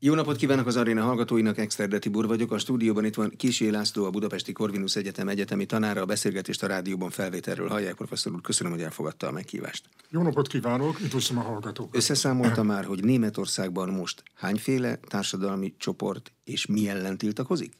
Jó 0.00 0.14
napot 0.14 0.36
kívánok 0.36 0.66
az 0.66 0.76
aréna 0.76 1.02
hallgatóinak, 1.02 1.58
Exterde 1.58 1.98
Tibor 1.98 2.26
vagyok. 2.26 2.52
A 2.52 2.58
stúdióban 2.58 3.04
itt 3.04 3.14
van 3.14 3.32
Kisi 3.36 3.70
László, 3.70 4.04
a 4.04 4.10
Budapesti 4.10 4.52
Corvinus 4.52 4.96
Egyetem 4.96 5.28
egyetemi 5.28 5.66
tanára. 5.66 6.00
A 6.00 6.04
beszélgetést 6.06 6.62
a 6.62 6.66
rádióban 6.66 7.10
felvételről 7.10 7.68
hallják. 7.68 7.94
Professzor 7.94 8.32
úr, 8.32 8.40
köszönöm, 8.40 8.72
hogy 8.72 8.82
elfogadta 8.82 9.26
a 9.26 9.30
meghívást. 9.30 9.88
Jó 10.10 10.22
napot 10.22 10.48
kívánok, 10.48 11.00
üdvözlöm 11.00 11.38
a 11.38 11.42
hallgatókat. 11.42 11.96
Összeszámolta 11.96 12.62
már, 12.62 12.84
hogy 12.84 13.04
Németországban 13.04 13.88
most 13.88 14.22
hányféle 14.34 14.96
társadalmi 14.96 15.74
csoport 15.78 16.32
és 16.44 16.66
mi 16.66 16.88
ellen 16.88 17.18
tiltakozik? 17.18 17.72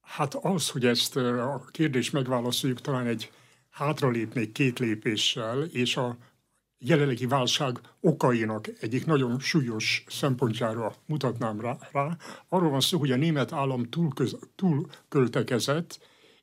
Hát 0.00 0.34
az, 0.34 0.68
hogy 0.68 0.84
ezt 0.84 1.16
a 1.16 1.64
kérdést 1.70 2.12
megválaszoljuk, 2.12 2.80
talán 2.80 3.06
egy 3.06 3.30
hátralépnék 3.70 4.52
két 4.52 4.78
lépéssel, 4.78 5.62
és 5.62 5.96
a 5.96 6.16
jelenlegi 6.78 7.26
válság 7.26 7.80
okainak 8.00 8.68
egyik 8.80 9.06
nagyon 9.06 9.38
súlyos 9.40 10.04
szempontjára 10.08 10.94
mutatnám 11.06 11.60
rá. 11.60 11.78
rá. 11.92 12.16
Arról 12.48 12.70
van 12.70 12.80
szó, 12.80 12.98
hogy 12.98 13.10
a 13.10 13.16
német 13.16 13.52
állam 13.52 13.82
túlköz, 13.82 14.36
túlköltekezett, 14.54 15.98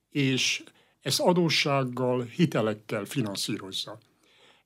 és 0.09 0.63
ezt 1.01 1.19
adóssággal, 1.19 2.23
hitelekkel 2.23 3.05
finanszírozza. 3.05 3.97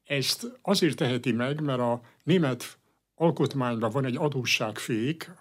Ezt 0.05 0.59
azért 0.61 0.97
teheti 0.97 1.31
meg, 1.31 1.61
mert 1.61 1.79
a 1.79 2.01
német 2.23 2.77
alkotmányban 3.15 3.91
van 3.91 4.05
egy 4.05 4.15
adósságfék 4.15 5.31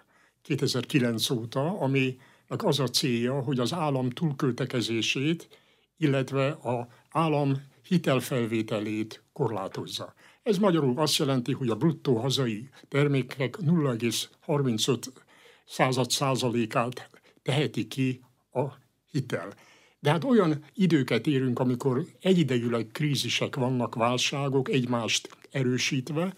2009 0.42 1.30
óta, 1.30 1.78
aminek 1.78 2.18
az 2.48 2.80
a 2.80 2.88
célja, 2.88 3.40
hogy 3.40 3.58
az 3.58 3.72
állam 3.72 4.10
túlköltekezését, 4.10 5.48
illetve 5.96 6.48
a 6.48 6.88
állam 7.10 7.62
hitelfelvételét 7.88 9.22
korlátozza. 9.32 10.14
Ez 10.42 10.58
magyarul 10.58 10.98
azt 10.98 11.16
jelenti, 11.16 11.52
hogy 11.52 11.68
a 11.68 11.76
bruttó 11.76 12.16
hazai 12.16 12.68
termékek 12.88 13.56
0,35 13.56 14.98
század 15.66 16.10
százalékát 16.10 17.10
teheti 17.42 17.86
ki 17.86 18.20
a 18.52 18.64
hitel. 19.10 19.54
De 20.00 20.10
hát 20.10 20.24
olyan 20.24 20.64
időket 20.74 21.26
érünk, 21.26 21.58
amikor 21.58 22.06
egyidejűleg 22.20 22.88
krízisek 22.92 23.56
vannak, 23.56 23.94
válságok 23.94 24.68
egymást 24.68 25.28
erősítve, 25.50 26.34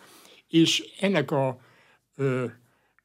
és 0.48 0.82
ennek 1.00 1.30
a 1.30 1.60
ö, 2.16 2.44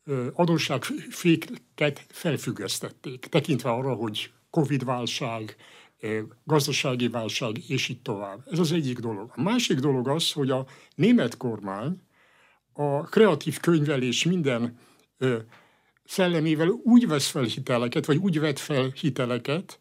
ö, 0.03 0.27
adósságféket 0.33 2.05
felfüggesztették, 2.09 3.19
tekintve 3.19 3.69
arra, 3.69 3.93
hogy 3.93 4.31
Covid-válság, 4.49 5.55
gazdasági 6.43 7.07
válság, 7.07 7.69
és 7.69 7.89
így 7.89 8.01
tovább. 8.01 8.43
Ez 8.51 8.59
az 8.59 8.71
egyik 8.71 8.99
dolog. 8.99 9.31
A 9.35 9.41
másik 9.41 9.79
dolog 9.79 10.07
az, 10.07 10.31
hogy 10.31 10.49
a 10.49 10.65
német 10.95 11.37
kormány 11.37 12.01
a 12.73 13.03
kreatív 13.03 13.59
könyvelés 13.59 14.23
minden 14.23 14.77
szellemével 16.05 16.69
úgy 16.69 17.07
vesz 17.07 17.27
fel 17.27 17.43
hiteleket, 17.43 18.05
vagy 18.05 18.17
úgy 18.17 18.39
vet 18.39 18.59
fel 18.59 18.91
hiteleket, 18.95 19.79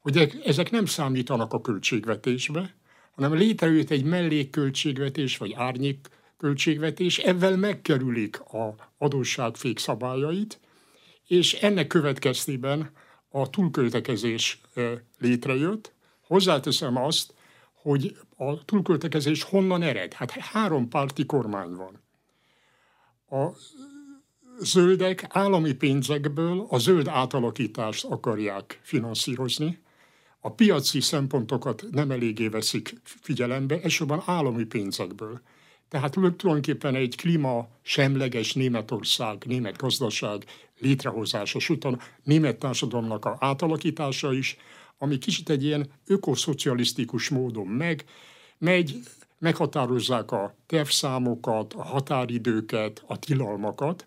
hogy 0.00 0.40
ezek 0.44 0.70
nem 0.70 0.86
számítanak 0.86 1.52
a 1.52 1.60
költségvetésbe, 1.60 2.74
hanem 3.14 3.34
létrejött 3.34 3.90
egy 3.90 4.04
mellékköltségvetés, 4.04 5.36
vagy 5.36 5.52
árnyék 5.52 6.08
költségvetés, 6.36 7.18
ezzel 7.18 7.56
megkerülik 7.56 8.40
a 8.40 8.74
adósságfék 8.98 9.78
szabályait, 9.78 10.60
és 11.26 11.54
ennek 11.54 11.86
következtében 11.86 12.90
a 13.30 13.50
túlköltekezés 13.50 14.60
létrejött. 15.18 15.92
Hozzáteszem 16.26 16.96
azt, 16.96 17.34
hogy 17.72 18.16
a 18.36 18.64
túlköltekezés 18.64 19.42
honnan 19.42 19.82
ered? 19.82 20.12
Hát 20.12 20.30
három 20.30 20.88
párti 20.88 21.26
kormány 21.26 21.74
van. 21.74 22.00
A 23.40 23.56
zöldek 24.58 25.26
állami 25.28 25.72
pénzekből 25.72 26.66
a 26.68 26.78
zöld 26.78 27.08
átalakítást 27.08 28.04
akarják 28.04 28.80
finanszírozni, 28.82 29.82
a 30.40 30.52
piaci 30.52 31.00
szempontokat 31.00 31.84
nem 31.90 32.10
eléggé 32.10 32.48
veszik 32.48 33.00
figyelembe, 33.04 33.74
elsősorban 33.74 34.22
állami 34.26 34.64
pénzekből. 34.64 35.40
Tehát 35.90 36.12
tulajdonképpen 36.12 36.94
egy 36.94 37.16
klíma 37.16 37.68
semleges 37.82 38.52
Németország, 38.52 39.44
német 39.46 39.76
gazdaság 39.76 40.44
létrehozása, 40.78 41.58
sőt 41.58 41.84
a 41.84 41.98
német 42.22 42.58
társadalomnak 42.58 43.24
a 43.24 43.36
átalakítása 43.40 44.32
is, 44.32 44.56
ami 44.98 45.18
kicsit 45.18 45.50
egy 45.50 45.64
ilyen 45.64 45.90
ökoszocialisztikus 46.06 47.28
módon 47.28 47.66
meg, 47.66 48.04
megy, 48.58 48.94
meghatározzák 49.38 50.30
a 50.30 50.54
tervszámokat, 50.66 51.72
a 51.72 51.82
határidőket, 51.82 53.02
a 53.06 53.18
tilalmakat, 53.18 54.06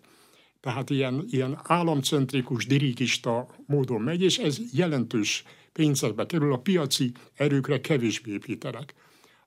tehát 0.60 0.90
ilyen, 0.90 1.24
ilyen 1.30 1.60
államcentrikus, 1.62 2.66
dirigista 2.66 3.46
módon 3.66 4.00
megy, 4.00 4.22
és 4.22 4.38
ez 4.38 4.58
jelentős 4.72 5.44
pénzekbe 5.72 6.26
kerül, 6.26 6.52
a 6.52 6.58
piaci 6.58 7.12
erőkre 7.34 7.80
kevésbé 7.80 8.32
építenek. 8.32 8.94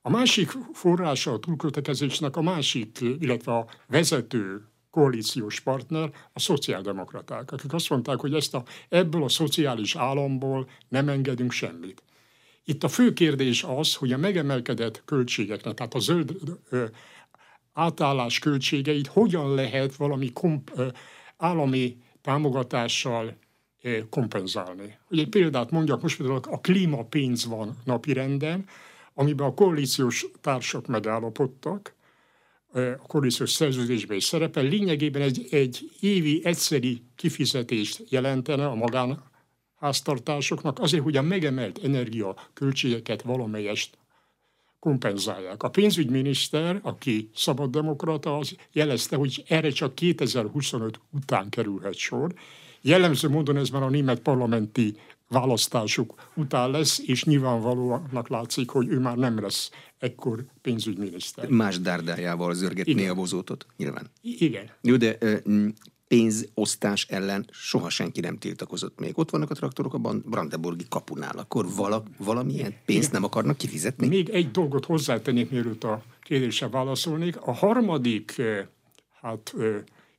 A 0.07 0.09
másik 0.09 0.51
forrása 0.73 1.31
a 1.31 1.39
túlköltekezésnek 1.39 2.35
a 2.35 2.41
másik, 2.41 2.99
illetve 3.19 3.55
a 3.55 3.67
vezető 3.87 4.67
koalíciós 4.89 5.59
partner 5.59 6.11
a 6.33 6.39
szociáldemokraták, 6.39 7.51
akik 7.51 7.73
azt 7.73 7.89
mondták, 7.89 8.19
hogy 8.19 8.33
ezt 8.33 8.53
a, 8.53 8.63
ebből 8.89 9.23
a 9.23 9.29
szociális 9.29 9.95
államból 9.95 10.69
nem 10.89 11.09
engedünk 11.09 11.51
semmit. 11.51 12.03
Itt 12.63 12.83
a 12.83 12.87
fő 12.87 13.13
kérdés 13.13 13.63
az, 13.63 13.95
hogy 13.95 14.13
a 14.13 14.17
megemelkedett 14.17 15.01
költségeknek, 15.05 15.73
tehát 15.73 15.93
a 15.93 15.99
zöld 15.99 16.35
ö, 16.69 16.85
átállás 17.73 18.39
költségeit 18.39 19.07
hogyan 19.07 19.53
lehet 19.53 19.95
valami 19.95 20.31
komp, 20.33 20.71
ö, 20.75 20.87
állami 21.37 21.97
támogatással 22.21 23.37
ö, 23.81 23.99
kompenzálni. 24.09 24.97
Hogy 25.07 25.19
egy 25.19 25.29
példát 25.29 25.71
mondjak, 25.71 26.01
most 26.01 26.17
például 26.17 26.39
a 26.49 26.61
klímapénz 26.61 27.45
van 27.45 27.77
napirenden, 27.83 28.65
amiben 29.17 29.47
a 29.47 29.53
koalíciós 29.53 30.25
társak 30.41 30.87
megállapodtak, 30.87 31.95
a 32.73 33.07
koalíciós 33.07 33.51
szerződésben 33.51 34.17
is 34.17 34.23
szerepel, 34.23 34.63
lényegében 34.63 35.21
egy, 35.21 35.47
egy 35.51 35.91
évi 35.99 36.41
egyszeri 36.43 37.03
kifizetést 37.15 38.03
jelentene 38.09 38.67
a 38.67 38.75
magánháztartásoknak 38.75 40.79
azért, 40.79 41.03
hogy 41.03 41.17
a 41.17 41.21
megemelt 41.21 41.83
energia 41.83 42.35
költségeket 42.53 43.21
valamelyest 43.21 43.97
kompenzálják. 44.79 45.63
A 45.63 45.69
pénzügyminiszter, 45.69 46.79
aki 46.83 47.29
szabaddemokrata, 47.35 48.37
az 48.37 48.55
jelezte, 48.71 49.15
hogy 49.15 49.43
erre 49.47 49.69
csak 49.69 49.95
2025 49.95 50.99
után 51.11 51.49
kerülhet 51.49 51.95
sor. 51.95 52.33
Jellemző 52.81 53.29
módon 53.29 53.57
ez 53.57 53.69
már 53.69 53.83
a 53.83 53.89
német 53.89 54.19
parlamenti 54.19 54.97
választásuk 55.29 56.29
után 56.35 56.71
lesz, 56.71 56.99
és 57.05 57.23
nyilvánvalóanak 57.23 58.27
látszik, 58.27 58.69
hogy 58.69 58.87
ő 58.87 58.99
már 58.99 59.17
nem 59.17 59.41
lesz 59.41 59.71
ekkor 59.99 60.45
pénzügyminiszter. 60.61 61.49
Más 61.49 61.79
dárdájával 61.79 62.53
zörgetné 62.53 63.07
a 63.07 63.13
bozótot, 63.13 63.65
nyilván. 63.77 64.09
Igen. 64.21 64.69
Jó, 64.81 64.95
de 64.95 65.17
pénzosztás 66.07 67.05
ellen 67.09 67.49
soha 67.51 67.89
senki 67.89 68.19
nem 68.19 68.37
tiltakozott 68.37 68.99
még. 68.99 69.17
Ott 69.17 69.29
vannak 69.29 69.49
a 69.51 69.53
traktorok 69.53 69.93
a 69.93 69.97
Brandenburgi 70.25 70.85
kapunál, 70.89 71.37
akkor 71.37 71.65
vala, 71.75 72.03
valamilyen 72.17 72.75
pénzt 72.85 73.11
nem 73.11 73.23
akarnak 73.23 73.57
kifizetni? 73.57 74.07
Még 74.07 74.29
egy 74.29 74.51
dolgot 74.51 74.85
hozzátennék, 74.85 75.49
mielőtt 75.49 75.83
a 75.83 76.03
kérdésre 76.23 76.67
válaszolnék. 76.67 77.37
A 77.41 77.53
harmadik 77.53 78.41
hát, 79.21 79.53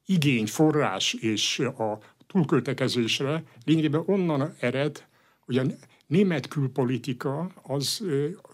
igény, 0.06 0.46
forrás 0.46 1.12
és 1.12 1.58
a 1.58 1.98
túlköltekezésre 2.28 3.43
lényegében 3.65 4.03
onnan 4.06 4.55
ered, 4.61 5.06
hogy 5.44 5.59
a 5.59 5.65
német 6.06 6.49
külpolitika 6.49 7.50
az 7.62 8.05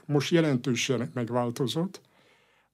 most 0.07 0.31
jelentősen 0.31 1.11
megváltozott. 1.15 2.01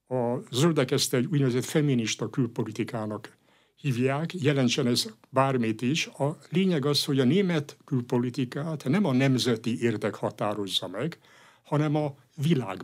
A 0.08 0.36
zöldek 0.50 0.90
ezt 0.90 1.14
egy 1.14 1.26
úgynevezett 1.26 1.64
feminista 1.64 2.30
külpolitikának 2.30 3.36
hívják, 3.76 4.34
jelentsen 4.34 4.86
ez 4.86 5.14
bármit 5.28 5.82
is. 5.82 6.06
A 6.06 6.38
lényeg 6.48 6.84
az, 6.84 7.04
hogy 7.04 7.20
a 7.20 7.24
német 7.24 7.76
külpolitikát 7.84 8.84
nem 8.84 9.04
a 9.04 9.12
nemzeti 9.12 9.82
érdek 9.82 10.14
határozza 10.14 10.88
meg, 10.88 11.18
hanem 11.62 11.94
a 11.94 12.14
világ, 12.36 12.82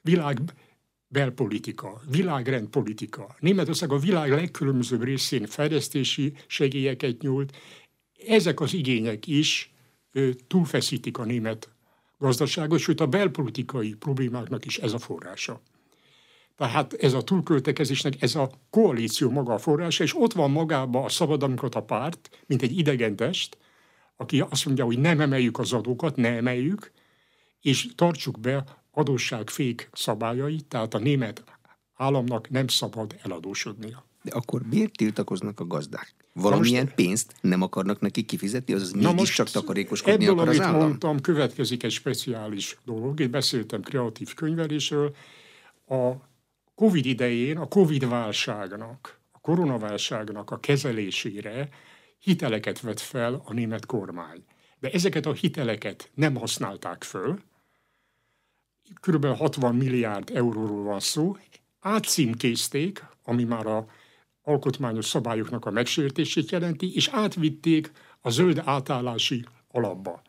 világ 0.00 0.38
belpolitika, 1.14 2.00
világrendpolitika. 2.10 3.36
Németország 3.38 3.92
a 3.92 3.98
világ 3.98 4.30
legkülönbözőbb 4.30 5.02
részén 5.02 5.46
fejlesztési 5.46 6.32
segélyeket 6.46 7.22
nyújt. 7.22 7.56
Ezek 8.26 8.60
az 8.60 8.74
igények 8.74 9.26
is 9.26 9.72
túlfeszítik 10.46 11.18
a 11.18 11.24
német 11.24 11.68
gazdaságot, 12.18 12.78
sőt 12.78 13.00
a 13.00 13.06
belpolitikai 13.06 13.94
problémáknak 13.94 14.64
is 14.64 14.78
ez 14.78 14.92
a 14.92 14.98
forrása. 14.98 15.60
Tehát 16.56 16.92
ez 16.92 17.12
a 17.12 17.22
túlköltekezésnek, 17.22 18.22
ez 18.22 18.34
a 18.34 18.50
koalíció 18.70 19.30
maga 19.30 19.54
a 19.54 19.58
forrása, 19.58 20.04
és 20.04 20.16
ott 20.16 20.32
van 20.32 20.50
magában 20.50 21.04
a 21.04 21.08
szabadalmunkat 21.08 21.74
a 21.74 21.82
párt, 21.82 22.30
mint 22.46 22.62
egy 22.62 22.78
idegen 22.78 23.16
test, 23.16 23.58
aki 24.16 24.40
azt 24.40 24.66
mondja, 24.66 24.84
hogy 24.84 24.98
nem 24.98 25.20
emeljük 25.20 25.58
az 25.58 25.72
adókat, 25.72 26.16
ne 26.16 26.28
emeljük, 26.28 26.92
és 27.60 27.88
tartsuk 27.94 28.40
be 28.40 28.83
adósságfék 28.94 29.88
szabályait, 29.92 30.64
tehát 30.64 30.94
a 30.94 30.98
német 30.98 31.44
államnak 31.94 32.50
nem 32.50 32.68
szabad 32.68 33.16
eladósodnia. 33.22 34.04
De 34.22 34.30
akkor 34.30 34.62
miért 34.70 34.92
tiltakoznak 34.96 35.60
a 35.60 35.66
gazdák? 35.66 36.14
Valamilyen 36.32 36.84
most, 36.84 36.94
pénzt 36.94 37.34
nem 37.40 37.62
akarnak 37.62 38.00
neki 38.00 38.22
kifizetni, 38.22 38.74
azaz 38.74 38.92
mégis 38.92 39.12
most 39.12 39.34
csak 39.34 39.50
takarékoskodni 39.50 40.24
ebből, 40.24 40.38
akar 40.38 40.48
az 40.48 40.60
állam? 40.60 40.80
mondtam, 40.80 41.20
következik 41.20 41.82
egy 41.82 41.90
speciális 41.90 42.78
dolog. 42.84 43.20
Én 43.20 43.30
beszéltem 43.30 43.82
kreatív 43.82 44.34
könyvelésről. 44.34 45.14
A 45.88 46.12
Covid 46.74 47.06
idején, 47.06 47.56
a 47.56 47.68
Covid 47.68 48.08
válságnak, 48.08 49.18
a 49.32 49.38
koronaválságnak 49.40 50.50
a 50.50 50.60
kezelésére 50.60 51.68
hiteleket 52.18 52.80
vett 52.80 53.00
fel 53.00 53.42
a 53.44 53.52
német 53.52 53.86
kormány. 53.86 54.44
De 54.80 54.90
ezeket 54.90 55.26
a 55.26 55.32
hiteleket 55.32 56.10
nem 56.14 56.34
használták 56.34 57.02
föl, 57.02 57.38
kb. 59.00 59.26
60 59.26 59.74
milliárd 59.74 60.30
euróról 60.34 60.82
van 60.82 61.00
szó, 61.00 61.36
átcímkézték, 61.80 63.04
ami 63.24 63.44
már 63.44 63.66
a 63.66 63.86
alkotmányos 64.42 65.06
szabályoknak 65.06 65.66
a 65.66 65.70
megsértését 65.70 66.50
jelenti, 66.50 66.94
és 66.94 67.08
átvitték 67.08 67.90
a 68.20 68.30
zöld 68.30 68.62
átállási 68.64 69.44
alapba. 69.68 70.22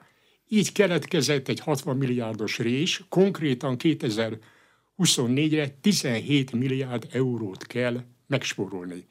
Így 0.48 0.72
keletkezett 0.72 1.48
egy 1.48 1.60
60 1.60 1.98
milliárdos 1.98 2.57
rés, 2.57 3.04
konkrétan 3.10 3.75
2024-re 3.80 5.68
17 5.81 6.51
milliárd 6.51 7.08
eurót 7.12 7.68
kell 7.68 8.04
megspórolni. 8.28 9.08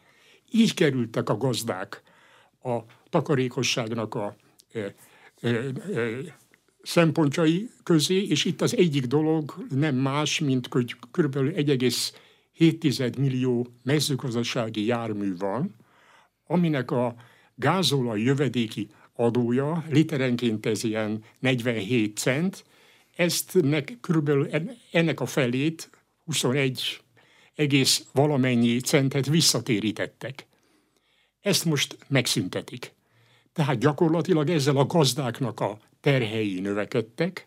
Így 0.51 0.75
kerültek 0.75 1.29
a 1.29 1.37
gazdák 1.37 2.03
a 2.63 2.79
takarékosságnak 3.11 4.15
a 4.15 4.37
e, 4.73 4.95
e, 5.41 5.49
e, 5.49 5.73
szempontjai 6.85 7.71
közé, 7.83 8.23
és 8.23 8.45
itt 8.45 8.61
az 8.61 8.77
egyik 8.77 9.05
dolog 9.07 9.67
nem 9.71 9.95
más, 9.95 10.39
mint 10.39 10.67
hogy 10.71 10.97
kb. 11.11 11.37
1,7 11.37 13.19
millió 13.19 13.69
mezőgazdasági 13.83 14.85
jármű 14.85 15.37
van, 15.37 15.75
aminek 16.47 16.91
a 16.91 17.15
gázolaj 17.55 18.21
jövedéki 18.21 18.89
adója, 19.15 19.85
literenként 19.89 20.67
ez 20.67 20.85
ilyen 20.85 21.25
47 21.39 22.17
cent, 22.17 22.65
ezt 23.17 23.63
nek, 23.63 23.97
körülbelül 24.01 24.49
ennek 24.93 25.21
a 25.21 25.27
felét, 25.27 25.91
21 26.25 27.01
egész 27.55 28.07
valamennyi 28.13 28.81
centet 28.81 29.27
visszatérítettek. 29.27 30.47
Ezt 31.41 31.65
most 31.65 31.97
megszüntetik. 32.09 32.93
Tehát 33.53 33.79
gyakorlatilag 33.79 34.51
ezzel 34.51 34.77
a 34.77 34.87
gazdáknak 34.87 35.61
a 35.61 35.79
terhei 36.05 36.61
növekedtek, 36.61 37.47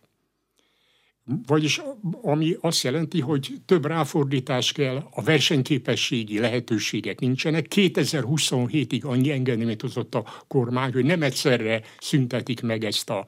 vagyis 1.48 1.81
ami 2.21 2.56
azt 2.62 2.83
jelenti, 2.83 3.19
hogy 3.19 3.54
több 3.65 3.86
ráfordítás 3.86 4.71
kell, 4.71 5.07
a 5.12 5.21
versenyképességi 5.24 6.39
lehetőségek 6.39 7.19
nincsenek. 7.19 7.65
2027-ig 7.75 9.06
annyi 9.06 9.31
engedményt 9.31 9.81
hozott 9.81 10.15
a 10.15 10.44
kormány, 10.48 10.94
hogy 10.94 11.06
nem 11.06 11.21
egyszerre 11.21 11.81
szüntetik 12.00 12.62
meg 12.62 12.83
ezt 12.83 13.09
a 13.09 13.25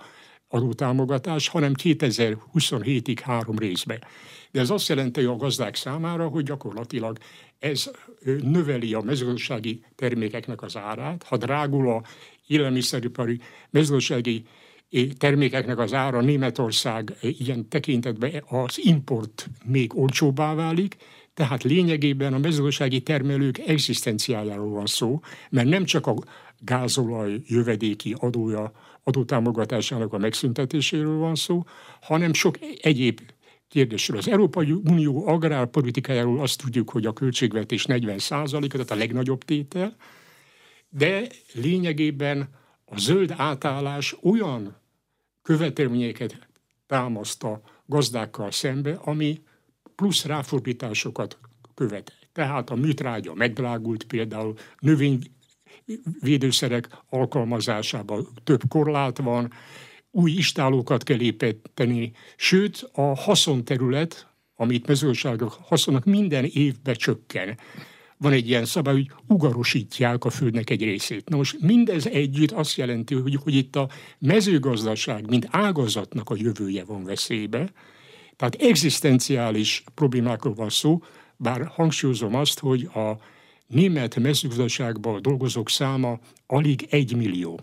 adótámogatást, 0.48 1.50
hanem 1.50 1.74
2027-ig 1.84 3.18
három 3.24 3.58
részbe. 3.58 4.00
De 4.52 4.60
ez 4.60 4.70
azt 4.70 4.88
jelenti 4.88 5.24
a 5.24 5.36
gazdák 5.36 5.76
számára, 5.76 6.28
hogy 6.28 6.44
gyakorlatilag 6.44 7.18
ez 7.60 7.92
növeli 8.42 8.94
a 8.94 9.02
mezőgazdasági 9.02 9.84
termékeknek 9.96 10.62
az 10.62 10.78
árát. 10.78 11.24
Ha 11.24 11.38
drágul 11.38 11.90
a 11.90 12.04
élelmiszeripari 12.48 13.40
mezőgazdasági 13.70 14.46
termékeknek 15.18 15.80
az 15.80 15.94
ára 15.94 16.22
Németország 16.22 17.18
ilyen 17.22 17.68
tekintetben 17.68 18.44
az 18.48 18.80
import 18.84 19.50
még 19.66 19.98
olcsóbbá 19.98 20.54
válik, 20.54 20.96
tehát 21.34 21.64
lényegében 21.64 22.34
a 22.34 22.38
mezőgazdasági 22.38 23.02
termelők 23.02 23.58
egzisztenciájáról 23.58 24.70
van 24.70 24.86
szó, 24.86 25.20
mert 25.50 25.68
nem 25.68 25.86
csak 25.86 26.08
a 26.08 26.16
gázolaj 26.60 27.42
jövedéki 27.48 28.16
adója, 28.18 28.72
adótámogatásának 29.04 30.14
a 30.14 30.18
megszüntetéséről 30.18 31.18
van 31.18 31.36
szó, 31.36 31.64
hanem 32.02 32.34
sok 32.34 32.58
egyéb 32.82 33.20
kérdésről. 33.68 34.18
Az 34.18 34.28
Európai 34.28 34.72
Unió 34.72 35.28
agrárpolitikájáról 35.28 36.40
azt 36.40 36.62
tudjuk, 36.62 36.90
hogy 36.90 37.06
a 37.06 37.14
költségvetés 37.14 37.86
40 37.86 38.18
tehát 38.18 38.92
a 38.92 38.96
legnagyobb 38.96 39.44
tétel, 39.44 39.96
de 40.90 41.28
lényegében 41.54 42.50
a 42.90 42.98
zöld 42.98 43.34
átállás 43.38 44.16
olyan 44.22 44.76
követelményeket 45.42 46.48
támaszt 46.88 47.44
a 47.44 47.62
gazdákkal 47.86 48.52
szembe, 48.52 49.00
ami 49.04 49.42
plusz 49.96 50.26
ráfordításokat 50.26 51.38
követ. 51.76 52.14
Tehát 52.34 52.70
a 52.70 52.76
műtrágya 52.76 53.34
megdrágult 53.34 54.04
például, 54.04 54.54
növényvédőszerek 54.80 56.98
alkalmazásában 57.10 58.28
több 58.44 58.62
korlát 58.68 59.18
van, 59.18 59.52
új 60.12 60.32
istálókat 60.32 61.04
kell 61.04 61.20
építeni, 61.20 62.12
sőt 62.36 62.90
a 62.94 63.02
haszonterület, 63.02 64.28
amit 64.56 64.88
mezőgazdaságok 64.88 65.58
haszonnak 65.62 66.06
minden 66.06 66.46
évben 66.46 66.96
csökken 66.96 67.58
van 68.22 68.32
egy 68.32 68.48
ilyen 68.48 68.66
szabály, 68.66 68.94
hogy 68.94 69.12
ugarosítják 69.28 70.26
a 70.26 70.30
földnek 70.30 70.70
egy 70.70 70.84
részét. 70.84 71.30
Na 71.30 71.38
most 71.38 71.62
mindez 71.62 72.06
együtt 72.06 72.52
azt 72.52 72.78
jelenti, 72.78 73.16
hogy, 73.16 73.36
hogy 73.36 73.56
itt 73.56 73.76
a 73.76 73.90
mezőgazdaság, 74.20 75.30
mint 75.30 75.48
ágazatnak 75.50 76.30
a 76.30 76.36
jövője 76.38 76.84
van 76.84 77.04
veszélybe, 77.04 77.72
tehát 78.36 78.56
egzisztenciális 78.56 79.84
problémákról 79.94 80.54
van 80.54 80.70
szó, 80.70 81.04
bár 81.38 81.66
hangsúlyozom 81.66 82.36
azt, 82.36 82.60
hogy 82.60 82.84
a 82.84 83.18
német 83.68 84.16
mezőgazdaságban 84.16 85.22
dolgozók 85.22 85.70
száma 85.70 86.20
alig 86.48 86.88
egy 86.90 87.16
millió. 87.16 87.60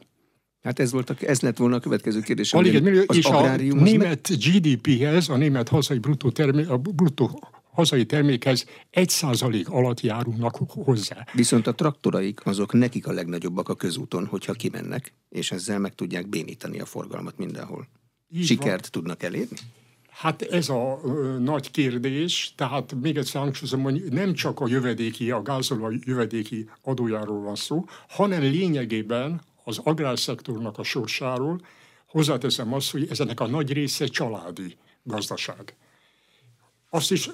Hát 0.62 0.78
ez, 0.78 0.92
volt 0.92 1.10
a, 1.10 1.14
ez 1.20 1.40
lett 1.40 1.56
volna 1.56 1.76
a 1.76 1.80
következő 1.80 2.20
kérdés. 2.20 2.52
Alig 2.52 2.74
egy 2.74 2.82
millió, 2.82 3.02
és 3.12 3.24
a 3.24 3.56
német 3.56 4.28
GDP-hez, 4.28 5.28
a 5.28 5.36
német 5.36 5.68
hazai 5.68 5.98
bruttó, 5.98 6.30
termé, 6.30 6.64
a 6.64 6.76
bruttó 6.76 7.40
hazai 7.76 8.06
termékhez 8.06 8.66
egy 8.90 9.08
százalék 9.08 9.68
alatt 9.68 10.00
járulnak 10.00 10.56
hozzá. 10.68 11.26
Viszont 11.32 11.66
a 11.66 11.74
traktoraik 11.74 12.46
azok 12.46 12.72
nekik 12.72 13.06
a 13.06 13.12
legnagyobbak 13.12 13.68
a 13.68 13.74
közúton, 13.74 14.26
hogyha 14.26 14.52
kimennek, 14.52 15.12
és 15.28 15.52
ezzel 15.52 15.78
meg 15.78 15.94
tudják 15.94 16.28
bénítani 16.28 16.80
a 16.80 16.84
forgalmat 16.84 17.38
mindenhol. 17.38 17.88
Így 18.34 18.44
Sikert 18.44 18.80
van. 18.80 18.90
tudnak 18.90 19.22
elérni? 19.22 19.56
Hát 20.10 20.42
ez 20.42 20.68
a 20.68 21.00
ö, 21.04 21.38
nagy 21.38 21.70
kérdés, 21.70 22.52
tehát 22.56 22.94
még 23.00 23.16
egyszer 23.16 23.40
hangsúlyozom, 23.40 23.82
hogy 23.82 24.02
nem 24.10 24.34
csak 24.34 24.60
a 24.60 24.68
jövedéki, 24.68 25.30
a 25.30 25.42
gázolaj 25.42 25.98
jövedéki 26.04 26.70
adójáról 26.82 27.40
van 27.40 27.56
szó, 27.56 27.84
hanem 28.08 28.40
lényegében 28.40 29.40
az 29.64 29.78
agrárszektornak 29.84 30.78
a 30.78 30.82
sorsáról 30.82 31.60
hozzáteszem 32.06 32.72
azt, 32.72 32.90
hogy 32.90 33.06
ezenek 33.10 33.40
a 33.40 33.46
nagy 33.46 33.72
része 33.72 34.06
családi 34.06 34.76
gazdaság. 35.02 35.76
Azt 36.90 37.10
is 37.10 37.30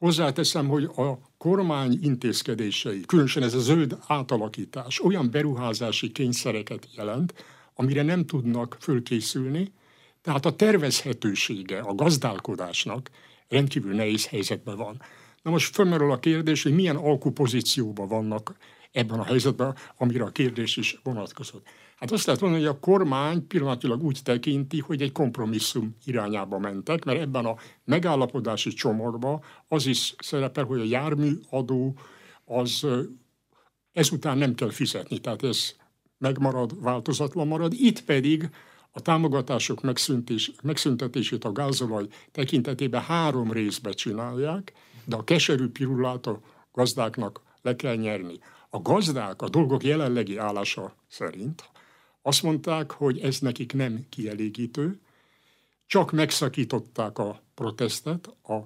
Hozzáteszem, 0.00 0.68
hogy 0.68 0.84
a 0.84 1.18
kormány 1.38 1.98
intézkedései, 2.02 3.00
különösen 3.00 3.42
ez 3.42 3.54
a 3.54 3.58
zöld 3.58 3.98
átalakítás 4.06 5.00
olyan 5.00 5.30
beruházási 5.30 6.12
kényszereket 6.12 6.88
jelent, 6.96 7.34
amire 7.74 8.02
nem 8.02 8.26
tudnak 8.26 8.76
fölkészülni, 8.80 9.72
tehát 10.22 10.46
a 10.46 10.56
tervezhetősége 10.56 11.78
a 11.78 11.94
gazdálkodásnak 11.94 13.10
rendkívül 13.48 13.94
nehéz 13.94 14.26
helyzetben 14.26 14.76
van. 14.76 15.02
Na 15.42 15.50
most 15.50 15.74
fölmerül 15.74 16.10
a 16.10 16.18
kérdés, 16.18 16.62
hogy 16.62 16.74
milyen 16.74 16.96
alkupozícióban 16.96 18.08
vannak 18.08 18.56
ebben 18.92 19.18
a 19.18 19.24
helyzetben, 19.24 19.76
amire 19.96 20.24
a 20.24 20.30
kérdés 20.30 20.76
is 20.76 21.00
vonatkozott. 21.02 21.66
Hát 22.00 22.10
azt 22.10 22.26
lehet 22.26 22.40
mondani, 22.40 22.64
hogy 22.64 22.74
a 22.76 22.80
kormány 22.80 23.46
pillanatilag 23.46 24.02
úgy 24.02 24.20
tekinti, 24.22 24.78
hogy 24.78 25.02
egy 25.02 25.12
kompromisszum 25.12 25.96
irányába 26.04 26.58
mentek, 26.58 27.04
mert 27.04 27.20
ebben 27.20 27.44
a 27.44 27.56
megállapodási 27.84 28.70
csomagban 28.70 29.42
az 29.68 29.86
is 29.86 30.14
szerepel, 30.18 30.64
hogy 30.64 30.80
a 30.80 30.84
járműadó 30.84 31.98
az 32.44 32.86
ezután 33.92 34.38
nem 34.38 34.54
kell 34.54 34.70
fizetni, 34.70 35.18
tehát 35.18 35.42
ez 35.42 35.74
megmarad, 36.18 36.82
változatlan 36.82 37.46
marad. 37.46 37.72
Itt 37.72 38.04
pedig 38.04 38.50
a 38.90 39.00
támogatások 39.00 39.82
megszüntés, 39.82 40.52
megszüntetését 40.62 41.44
a 41.44 41.52
gázolaj 41.52 42.06
tekintetében 42.32 43.02
három 43.02 43.52
részbe 43.52 43.90
csinálják, 43.90 44.72
de 45.04 45.16
a 45.16 45.24
keserű 45.24 45.68
pirulát 45.68 46.26
a 46.26 46.40
gazdáknak 46.72 47.40
le 47.62 47.76
kell 47.76 47.96
nyerni. 47.96 48.38
A 48.70 48.80
gazdák 48.82 49.42
a 49.42 49.48
dolgok 49.48 49.84
jelenlegi 49.84 50.36
állása 50.36 50.94
szerint 51.08 51.70
azt 52.22 52.42
mondták, 52.42 52.90
hogy 52.90 53.18
ez 53.18 53.38
nekik 53.38 53.72
nem 53.72 54.06
kielégítő, 54.08 55.00
csak 55.86 56.12
megszakították 56.12 57.18
a 57.18 57.40
protestet, 57.54 58.26
a 58.26 58.58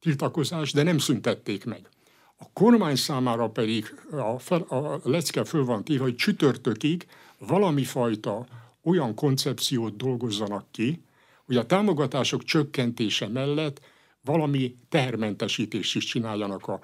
tiltakozást, 0.00 0.74
de 0.74 0.82
nem 0.82 0.98
szüntették 0.98 1.64
meg. 1.64 1.88
A 2.36 2.44
kormány 2.52 2.96
számára 2.96 3.48
pedig 3.48 3.94
a, 4.10 4.38
fel, 4.38 4.60
a 4.60 5.00
lecke 5.04 5.44
föl 5.44 5.64
van 5.64 5.84
téve, 5.84 6.02
hogy 6.02 6.16
csütörtökig 6.16 7.06
valami 7.38 7.84
fajta 7.84 8.46
olyan 8.82 9.14
koncepciót 9.14 9.96
dolgozzanak 9.96 10.66
ki, 10.70 11.02
hogy 11.46 11.56
a 11.56 11.66
támogatások 11.66 12.44
csökkentése 12.44 13.28
mellett 13.28 13.80
valami 14.20 14.76
tehermentesítést 14.88 15.96
is 15.96 16.04
csináljanak 16.04 16.68
a 16.68 16.80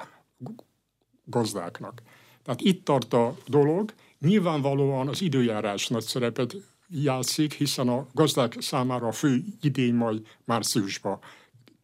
gazdáknak. 1.24 2.02
Tehát 2.42 2.60
itt 2.60 2.84
tart 2.84 3.12
a 3.12 3.36
dolog, 3.46 3.92
nyilvánvalóan 4.24 5.08
az 5.08 5.22
időjárás 5.22 5.88
nagy 5.88 6.02
szerepet 6.02 6.56
játszik, 6.88 7.52
hiszen 7.52 7.88
a 7.88 8.06
gazdák 8.12 8.56
számára 8.58 9.06
a 9.06 9.12
fő 9.12 9.44
idény 9.60 9.94
majd 9.94 10.20
márciusban 10.44 11.18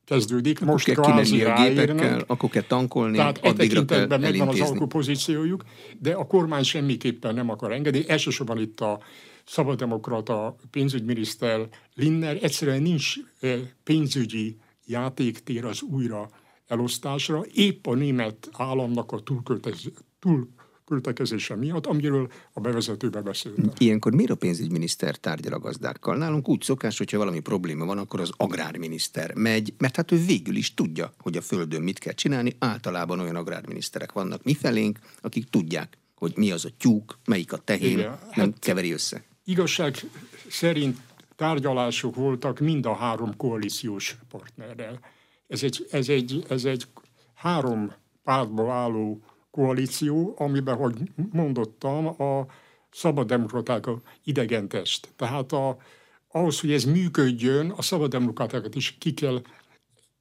kezdődik. 0.04 0.61
Akkor 0.61 0.73
Most 0.73 0.85
kell 0.85 1.04
kimenni 1.04 1.42
a 1.42 1.62
gépekkel, 1.62 2.25
akkor 2.26 2.50
kell 2.50 2.62
tankolni, 2.62 3.16
Tehát 3.16 3.38
e 3.42 3.52
tekintetben 3.52 4.20
megvan 4.20 4.49
az 4.49 4.61
alkupozíciójuk, 4.61 5.64
de 5.99 6.12
a 6.12 6.26
kormány 6.26 6.62
semmiképpen 6.62 7.35
nem 7.35 7.50
akar 7.50 7.73
engedni. 7.73 8.09
Elsősorban 8.09 8.61
itt 8.61 8.80
a 8.80 9.00
szabaddemokrata 9.44 10.56
pénzügyminiszter 10.70 11.68
Linner 11.94 12.38
egyszerűen 12.42 12.82
nincs 12.82 13.14
eh, 13.40 13.59
pénzügyi 13.85 14.56
játéktér 14.87 15.64
az 15.64 15.82
újra 15.82 16.28
elosztásra, 16.66 17.42
épp 17.54 17.87
a 17.87 17.94
német 17.94 18.49
államnak 18.52 19.12
a 19.12 19.23
túlköltekezése 20.90 21.56
miatt, 21.56 21.87
amiről 21.87 22.30
a 22.52 22.61
bevezetőbe 22.61 23.20
beszéltem. 23.20 23.70
Ilyenkor 23.78 24.14
miért 24.14 24.30
a 24.30 24.35
pénzügyminiszter 24.35 25.16
tárgyal 25.16 25.52
a 25.52 25.59
gazdákkal? 25.59 26.16
Nálunk 26.16 26.49
úgy 26.49 26.62
szokás, 26.62 26.99
hogyha 26.99 27.18
valami 27.18 27.40
probléma 27.40 27.85
van, 27.85 27.99
akkor 27.99 28.20
az 28.20 28.30
agrárminiszter 28.37 29.35
megy, 29.35 29.75
mert 29.78 29.97
hát 29.97 30.12
ő 30.12 30.25
végül 30.25 30.56
is 30.56 30.75
tudja, 30.75 31.12
hogy 31.18 31.37
a 31.37 31.40
földön 31.40 31.82
mit 31.82 31.99
kell 31.99 32.12
csinálni. 32.12 32.56
Általában 32.59 33.20
olyan 33.20 33.37
agrárminiszterek 33.37 34.12
vannak 34.12 34.42
mi 34.42 34.54
felénk, 34.54 34.99
akik 35.20 35.49
tudják, 35.50 35.99
hogy 36.14 36.32
mi 36.37 36.50
az 36.50 36.64
a 36.64 36.68
tyúk, 36.78 37.18
melyik 37.25 37.52
a 37.52 37.56
tehén, 37.56 37.99
Igen, 37.99 38.18
nem 38.35 38.50
hát 38.50 38.59
keveri 38.59 38.92
össze. 38.92 39.25
Igazság 39.44 39.97
szerint 40.49 40.99
tárgyalások 41.37 42.14
voltak 42.14 42.59
mind 42.59 42.87
a 42.87 42.94
három 42.94 43.37
koalíciós 43.37 44.16
partnerrel. 44.28 45.00
Ez 45.47 45.62
egy, 45.62 45.87
ez 45.90 46.09
egy, 46.09 46.44
ez 46.49 46.64
egy 46.64 46.87
három 47.35 47.92
pártból 48.25 48.70
álló 48.70 49.20
koalíció, 49.50 50.35
amiben, 50.38 50.76
hogy 50.76 50.95
mondottam, 51.33 52.07
a 52.07 52.47
szabaddemokraták 52.90 53.87
a 53.87 54.00
idegentest. 54.25 55.09
Tehát 55.16 55.52
a, 55.52 55.76
ahhoz, 56.28 56.61
hogy 56.61 56.73
ez 56.73 56.85
működjön, 56.85 57.71
a 57.71 57.83
szabaddemokratákat 57.83 58.75
is 58.75 58.97
ki 58.99 59.14
kell 59.14 59.42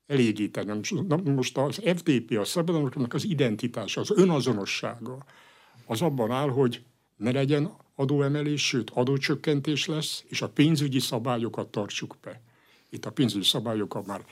elégíteni. 0.08 0.82
Most 1.24 1.58
az 1.58 1.82
FDP, 1.86 2.38
a 2.38 2.46
szabaddemokratának 2.46 3.14
az 3.14 3.26
identitása, 3.26 4.02
az 4.02 4.12
önazonossága, 4.12 5.26
az 5.86 6.02
abban 6.02 6.32
áll, 6.32 6.50
hogy 6.50 6.84
ne 7.18 7.32
legyen 7.32 7.72
adóemelés, 7.96 8.68
sőt 8.68 8.90
adócsökkentés 8.90 9.86
lesz, 9.86 10.24
és 10.28 10.42
a 10.42 10.50
pénzügyi 10.50 11.00
szabályokat 11.00 11.68
tartsuk 11.68 12.18
be. 12.22 12.42
Itt 12.90 13.06
a 13.06 13.12
pénzügyi 13.12 13.46
szabályokat 13.46 14.06
már 14.06 14.26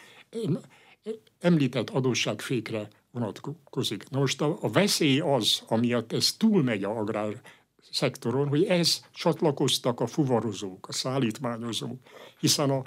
említett 1.39 1.89
adósságfékre 1.89 2.88
vonatkozik. 3.17 4.09
Na 4.09 4.19
most 4.19 4.41
a, 4.41 4.57
a 4.62 4.69
veszély 4.69 5.19
az, 5.19 5.62
amiatt 5.67 6.13
ez 6.13 6.33
túlmegy 6.33 6.83
a 6.83 6.97
agrár 6.97 7.41
szektoron, 7.91 8.47
hogy 8.47 8.63
ez 8.63 9.01
csatlakoztak 9.13 10.00
a 10.00 10.07
fuvarozók, 10.07 10.88
a 10.88 10.93
szállítmányozók, 10.93 12.00
hiszen 12.39 12.69
a 12.69 12.81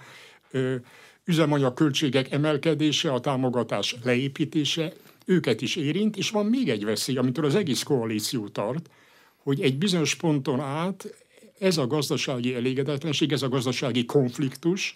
ö, 0.50 0.76
üzemanyag 1.24 1.74
költségek 1.74 2.32
emelkedése, 2.32 3.12
a 3.12 3.20
támogatás 3.20 3.96
leépítése 4.02 4.92
őket 5.26 5.60
is 5.60 5.76
érint, 5.76 6.16
és 6.16 6.30
van 6.30 6.46
még 6.46 6.68
egy 6.68 6.84
veszély, 6.84 7.16
amitől 7.16 7.44
az 7.44 7.54
egész 7.54 7.82
koalíció 7.82 8.48
tart, 8.48 8.90
hogy 9.36 9.60
egy 9.60 9.78
bizonyos 9.78 10.14
ponton 10.14 10.60
át 10.60 11.14
ez 11.58 11.76
a 11.76 11.86
gazdasági 11.86 12.54
elégedetlenség, 12.54 13.32
ez 13.32 13.42
a 13.42 13.48
gazdasági 13.48 14.04
konfliktus 14.04 14.94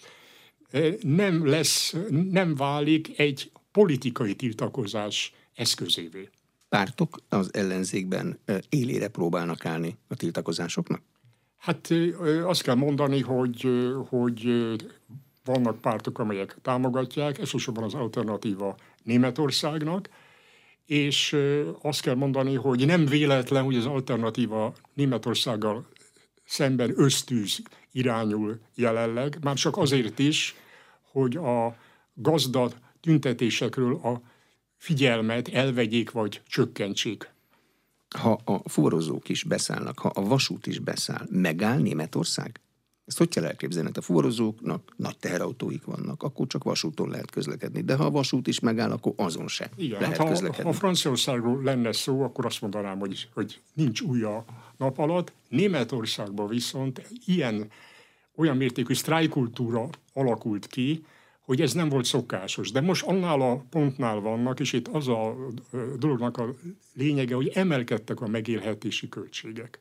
nem 1.01 1.47
lesz, 1.47 1.95
nem 2.31 2.55
válik 2.55 3.19
egy 3.19 3.51
politikai 3.75 4.35
tiltakozás 4.35 5.33
eszközévé. 5.55 6.29
Pártok 6.69 7.17
az 7.29 7.53
ellenzékben 7.53 8.39
élére 8.69 9.07
próbálnak 9.07 9.65
állni 9.65 9.97
a 10.07 10.15
tiltakozásoknak? 10.15 11.01
Hát 11.57 11.89
azt 12.43 12.61
kell 12.61 12.75
mondani, 12.75 13.21
hogy, 13.21 13.67
hogy 14.09 14.47
vannak 15.45 15.81
pártok, 15.81 16.19
amelyek 16.19 16.57
támogatják, 16.61 17.37
elsősorban 17.39 17.83
az 17.83 17.93
alternatíva 17.93 18.75
Németországnak, 19.03 20.09
és 20.85 21.37
azt 21.81 22.01
kell 22.01 22.15
mondani, 22.15 22.55
hogy 22.55 22.85
nem 22.85 23.05
véletlen, 23.05 23.63
hogy 23.63 23.75
az 23.75 23.85
alternatíva 23.85 24.73
Németországgal 24.93 25.85
szemben 26.45 26.93
ösztűz 26.95 27.61
irányul 27.91 28.59
jelenleg, 28.75 29.37
már 29.41 29.55
csak 29.55 29.77
azért 29.77 30.19
is, 30.19 30.55
hogy 31.11 31.35
a 31.35 31.75
gazda 32.13 32.71
tüntetésekről 33.05 33.95
a 33.95 34.21
figyelmet 34.77 35.47
elvegyék 35.47 36.11
vagy 36.11 36.41
csökkentsék. 36.47 37.33
Ha 38.17 38.41
a 38.45 38.69
forrozók 38.69 39.29
is 39.29 39.43
beszállnak, 39.43 39.99
ha 39.99 40.07
a 40.07 40.21
vasút 40.21 40.67
is 40.67 40.79
beszáll, 40.79 41.25
megáll 41.29 41.77
Németország? 41.77 42.59
Ezt 43.05 43.17
hogy 43.17 43.29
kell 43.29 43.45
elképzelni? 43.45 43.87
Hát 43.87 43.97
a 43.97 44.01
fuvarozóknak 44.01 44.93
nagy 44.95 45.17
teherautóik 45.17 45.83
vannak, 45.83 46.23
akkor 46.23 46.47
csak 46.47 46.63
vasúton 46.63 47.09
lehet 47.09 47.31
közlekedni. 47.31 47.81
De 47.81 47.95
ha 47.95 48.05
a 48.05 48.09
vasút 48.09 48.47
is 48.47 48.59
megáll, 48.59 48.91
akkor 48.91 49.13
azon 49.15 49.47
se 49.47 49.69
Igen, 49.75 50.01
lehet 50.01 50.17
hát 50.17 50.27
közlekedni. 50.27 50.63
Ha, 50.63 50.69
ha 50.69 50.75
Franciaországról 50.75 51.63
lenne 51.63 51.91
szó, 51.91 52.21
akkor 52.21 52.45
azt 52.45 52.61
mondanám, 52.61 52.99
hogy, 52.99 53.29
hogy 53.33 53.61
nincs 53.73 54.01
új 54.01 54.23
a 54.23 54.45
nap 54.77 54.97
alatt. 54.97 55.33
Németországban 55.49 56.47
viszont 56.47 57.07
ilyen 57.25 57.71
olyan 58.35 58.57
mértékű 58.57 58.93
sztrájkultúra 58.93 59.89
alakult 60.13 60.67
ki, 60.67 61.05
hogy 61.45 61.61
ez 61.61 61.73
nem 61.73 61.89
volt 61.89 62.05
szokásos. 62.05 62.71
De 62.71 62.81
most 62.81 63.05
annál 63.05 63.41
a 63.41 63.65
pontnál 63.69 64.19
vannak, 64.19 64.59
és 64.59 64.73
itt 64.73 64.87
az 64.87 65.07
a 65.07 65.35
dolognak 65.99 66.37
a 66.37 66.53
lényege, 66.93 67.35
hogy 67.35 67.47
emelkedtek 67.47 68.21
a 68.21 68.27
megélhetési 68.27 69.09
költségek. 69.09 69.79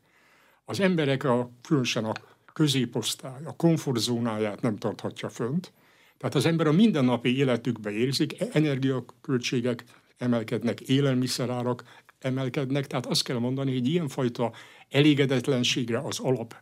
Az 0.64 0.80
emberek, 0.80 1.24
a, 1.24 1.50
különösen 1.62 2.04
a 2.04 2.12
középosztály 2.52 3.44
a 3.44 3.56
komfortzónáját 3.56 4.60
nem 4.60 4.76
tarthatja 4.76 5.28
fönt. 5.28 5.72
Tehát 6.18 6.34
az 6.34 6.46
ember 6.46 6.66
a 6.66 6.72
mindennapi 6.72 7.36
életükbe 7.36 7.90
érzik, 7.90 8.36
energiaköltségek 8.52 9.84
emelkednek, 10.18 10.80
élelmiszerárak 10.80 11.84
emelkednek, 12.18 12.86
tehát 12.86 13.06
azt 13.06 13.22
kell 13.22 13.38
mondani, 13.38 13.72
hogy 13.72 13.88
ilyenfajta 13.88 14.52
elégedetlenségre 14.90 15.98
az 15.98 16.18
alap 16.18 16.56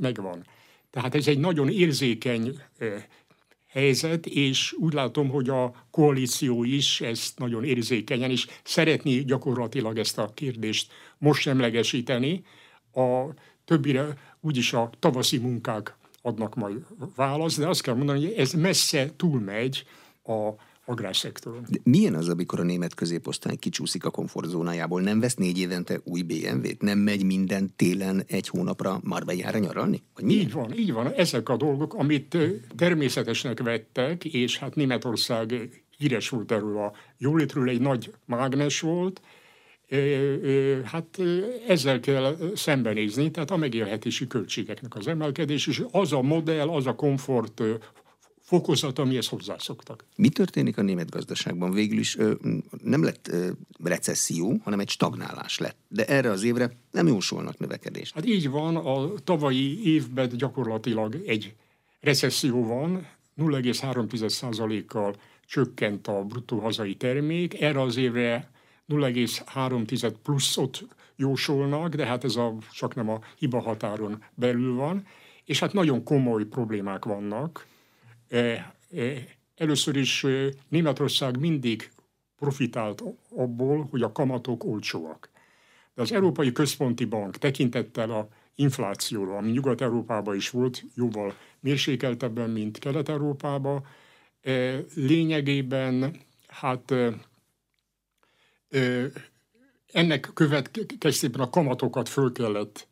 megvan. 0.00 0.46
Tehát 0.90 1.14
ez 1.14 1.26
egy 1.26 1.38
nagyon 1.38 1.68
érzékeny 1.68 2.58
helyzet, 3.72 4.26
és 4.26 4.72
úgy 4.72 4.92
látom, 4.92 5.28
hogy 5.28 5.48
a 5.48 5.86
koalíció 5.90 6.64
is 6.64 7.00
ezt 7.00 7.38
nagyon 7.38 7.64
érzékenyen, 7.64 8.30
és 8.30 8.46
szeretné 8.64 9.18
gyakorlatilag 9.18 9.98
ezt 9.98 10.18
a 10.18 10.30
kérdést 10.34 10.92
most 11.18 11.40
semlegesíteni. 11.40 12.44
A 12.94 13.24
többire 13.64 14.16
úgyis 14.40 14.72
a 14.72 14.90
tavaszi 14.98 15.38
munkák 15.38 15.96
adnak 16.22 16.54
majd 16.54 16.86
választ, 17.16 17.58
de 17.58 17.68
azt 17.68 17.82
kell 17.82 17.94
mondani, 17.94 18.24
hogy 18.24 18.34
ez 18.36 18.52
messze 18.52 19.16
túlmegy 19.16 19.84
a 20.24 20.50
agrárszektoron. 20.84 21.66
De 21.68 21.78
milyen 21.82 22.14
az, 22.14 22.28
amikor 22.28 22.60
a 22.60 22.62
német 22.62 22.94
középosztály 22.94 23.56
kicsúszik 23.56 24.04
a 24.04 24.10
komfortzónájából? 24.10 25.00
Nem 25.00 25.20
vesz 25.20 25.34
négy 25.34 25.58
évente 25.58 26.00
új 26.04 26.22
BMW-t? 26.22 26.82
Nem 26.82 26.98
megy 26.98 27.24
minden 27.24 27.72
télen 27.76 28.24
egy 28.26 28.48
hónapra 28.48 29.00
Marbellára 29.02 29.58
nyaralni? 29.58 30.02
Vagy? 30.14 30.30
Így 30.30 30.52
van, 30.52 30.78
így 30.78 30.92
van. 30.92 31.12
Ezek 31.12 31.48
a 31.48 31.56
dolgok, 31.56 31.94
amit 31.94 32.36
természetesnek 32.76 33.62
vettek, 33.62 34.24
és 34.24 34.58
hát 34.58 34.74
Németország 34.74 35.70
híres 35.98 36.28
volt 36.28 36.52
erről 36.52 36.78
a 36.78 36.92
jólétről, 37.18 37.68
egy 37.68 37.80
nagy 37.80 38.12
mágnes 38.24 38.80
volt, 38.80 39.20
hát 40.84 41.18
ezzel 41.68 42.00
kell 42.00 42.36
szembenézni, 42.54 43.30
tehát 43.30 43.50
a 43.50 43.56
megélhetési 43.56 44.26
költségeknek 44.26 44.94
az 44.94 45.06
emelkedés, 45.06 45.66
és 45.66 45.82
az 45.90 46.12
a 46.12 46.22
modell, 46.22 46.68
az 46.68 46.86
a 46.86 46.94
komfort 46.94 47.62
fokozat, 48.42 48.98
amihez 48.98 49.28
hozzászoktak. 49.28 50.04
Mi 50.16 50.28
történik 50.28 50.78
a 50.78 50.82
német 50.82 51.10
gazdaságban? 51.10 51.72
Végül 51.72 51.98
is 51.98 52.16
ö, 52.16 52.32
nem 52.82 53.02
lett 53.04 53.28
ö, 53.28 53.50
recesszió, 53.84 54.60
hanem 54.64 54.80
egy 54.80 54.88
stagnálás 54.88 55.58
lett. 55.58 55.76
De 55.88 56.04
erre 56.04 56.30
az 56.30 56.42
évre 56.42 56.70
nem 56.90 57.06
jósolnak 57.06 57.58
növekedést. 57.58 58.14
Hát 58.14 58.26
így 58.26 58.50
van, 58.50 58.76
a 58.76 59.14
tavalyi 59.24 59.92
évben 59.94 60.28
gyakorlatilag 60.36 61.22
egy 61.26 61.54
recesszió 62.00 62.66
van, 62.66 63.06
0,3%-kal 63.36 65.16
csökkent 65.46 66.06
a 66.06 66.24
bruttó 66.24 66.58
hazai 66.58 66.94
termék, 66.94 67.60
erre 67.60 67.80
az 67.80 67.96
évre 67.96 68.50
0,3 68.88 70.12
pluszot 70.22 70.84
jósolnak, 71.16 71.94
de 71.94 72.06
hát 72.06 72.24
ez 72.24 72.36
a, 72.36 72.54
csak 72.72 72.94
nem 72.94 73.08
a 73.08 73.20
hiba 73.38 73.60
határon 73.60 74.24
belül 74.34 74.74
van, 74.74 75.06
és 75.44 75.58
hát 75.60 75.72
nagyon 75.72 76.04
komoly 76.04 76.44
problémák 76.44 77.04
vannak. 77.04 77.66
E, 78.32 78.74
e, 78.90 79.26
először 79.56 79.96
is 79.96 80.24
e, 80.24 80.48
Németország 80.68 81.38
mindig 81.38 81.90
profitált 82.38 83.02
abból, 83.36 83.86
hogy 83.90 84.02
a 84.02 84.12
kamatok 84.12 84.64
olcsóak. 84.64 85.30
De 85.94 86.02
az 86.02 86.12
Európai 86.12 86.52
Központi 86.52 87.04
Bank 87.04 87.36
tekintettel 87.36 88.10
a 88.10 88.28
inflációra, 88.54 89.36
ami 89.36 89.50
Nyugat-Európában 89.50 90.34
is 90.36 90.50
volt, 90.50 90.84
jóval 90.94 91.34
mérsékeltebben, 91.60 92.50
mint 92.50 92.78
Kelet-Európában, 92.78 93.86
lényegében 94.94 96.16
hát 96.46 96.94
ennek 99.92 100.30
következtében 100.34 101.40
a 101.40 101.50
kamatokat 101.50 102.08
föl 102.08 102.32
kellett 102.32 102.86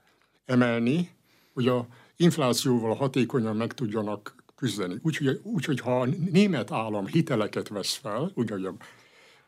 emelni, 0.44 1.10
hogy 1.52 1.68
a 1.68 1.86
inflációval 2.16 2.94
hatékonyan 2.94 3.56
meg 3.56 3.72
tudjanak 3.72 4.39
küzdeni. 4.60 4.98
Úgyhogy, 5.02 5.40
úgy, 5.42 5.80
ha 5.80 6.00
a 6.00 6.06
német 6.30 6.72
állam 6.72 7.06
hiteleket 7.06 7.68
vesz 7.68 7.94
fel, 7.94 8.32
ugye 8.34 8.54
a 8.54 8.74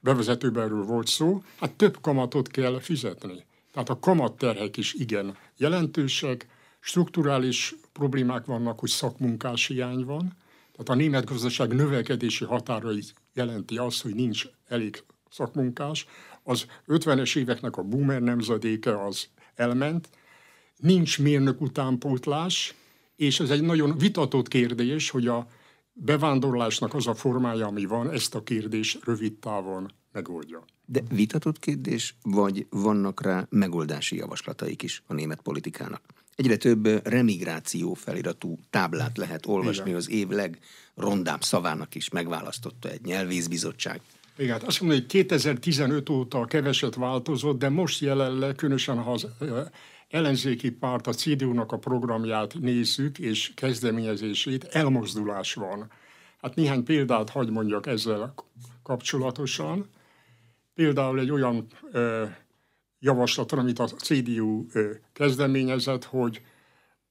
bevezetőben 0.01 0.87
volt 0.87 1.07
szó, 1.07 1.43
hát 1.61 1.73
több 1.73 2.01
kamatot 2.01 2.49
kell 2.49 2.81
fizetni. 2.81 3.45
Tehát 3.73 3.89
a 3.89 3.99
kamatterhek 3.99 4.77
is 4.77 4.95
igen 4.95 5.37
jelentősek, 5.57 6.47
strukturális 6.81 7.75
problémák 7.93 8.45
vannak, 8.45 8.81
hogy 8.81 8.89
szakmunkás 8.89 9.67
hiány 9.67 10.05
van, 10.05 10.37
tehát 10.73 10.89
a 10.89 10.95
német 10.95 11.25
gazdaság 11.25 11.75
növekedési 11.75 12.45
határai 12.45 13.03
jelenti 13.35 13.77
azt, 13.79 14.03
hogy 14.03 14.15
nincs 14.15 14.45
elég 14.69 15.05
szakmunkás. 15.31 16.07
Az 16.43 16.67
50-es 16.87 17.37
éveknek 17.37 17.77
a 17.77 17.83
boomer 17.83 18.21
nemzedéke 18.21 19.05
az 19.05 19.29
elment, 19.55 20.09
nincs 20.77 21.19
mérnök 21.19 21.61
utánpótlás, 21.61 22.75
és 23.23 23.41
ez 23.41 23.51
egy 23.51 23.63
nagyon 23.63 23.99
vitatott 23.99 24.49
kérdés, 24.49 25.11
hogy 25.11 25.27
a 25.27 25.47
bevándorlásnak 25.93 26.95
az 26.95 27.07
a 27.07 27.15
formája, 27.15 27.67
ami 27.67 27.85
van, 27.85 28.11
ezt 28.11 28.35
a 28.35 28.43
kérdés 28.43 28.99
rövid 29.05 29.33
távon 29.33 29.93
megoldja. 30.13 30.65
De 30.87 31.03
vitatott 31.11 31.59
kérdés, 31.59 32.17
vagy 32.23 32.67
vannak 32.71 33.23
rá 33.23 33.47
megoldási 33.51 34.17
javaslataik 34.17 34.83
is 34.83 35.03
a 35.07 35.15
német 35.15 35.41
politikának? 35.41 36.03
Egyre 36.37 36.57
több 36.57 37.07
remigráció 37.09 37.95
feliratú 37.95 38.59
táblát 38.71 39.17
lehet 39.19 39.47
olvasni, 39.47 39.85
Igen. 39.85 39.97
az 39.97 40.11
év 40.11 40.29
legrondább 40.29 41.43
szavának 41.43 41.95
is 41.95 42.09
megválasztotta 42.09 42.89
egy 42.89 43.05
nyelvészbizottság. 43.05 44.01
Igen, 44.37 44.53
hát 44.53 44.63
azt 44.63 44.81
mondom, 44.81 44.99
hogy 44.99 45.07
2015 45.07 46.09
óta 46.09 46.45
keveset 46.45 46.95
változott, 46.95 47.59
de 47.59 47.69
most 47.69 48.01
jelenleg, 48.01 48.55
különösen 48.55 48.99
ha 48.99 49.13
az 49.13 49.27
ellenzéki 50.13 50.71
párt, 50.71 51.07
a 51.07 51.13
CDU-nak 51.13 51.73
a 51.73 51.79
programját 51.79 52.55
nézzük, 52.61 53.19
és 53.19 53.53
kezdeményezését, 53.55 54.65
elmozdulás 54.65 55.55
van. 55.55 55.91
Hát 56.41 56.55
néhány 56.55 56.85
példát 56.85 57.31
hagy 57.31 57.51
mondjak 57.51 57.87
ezzel 57.87 58.35
kapcsolatosan. 58.83 59.89
Például 60.75 61.21
egy 61.21 61.31
olyan 61.31 61.67
ö, 61.93 62.25
javaslatra, 62.99 63.59
amit 63.59 63.79
a 63.79 63.87
CDU 63.87 64.67
ö, 64.73 64.91
kezdeményezett, 65.13 66.05
hogy 66.05 66.43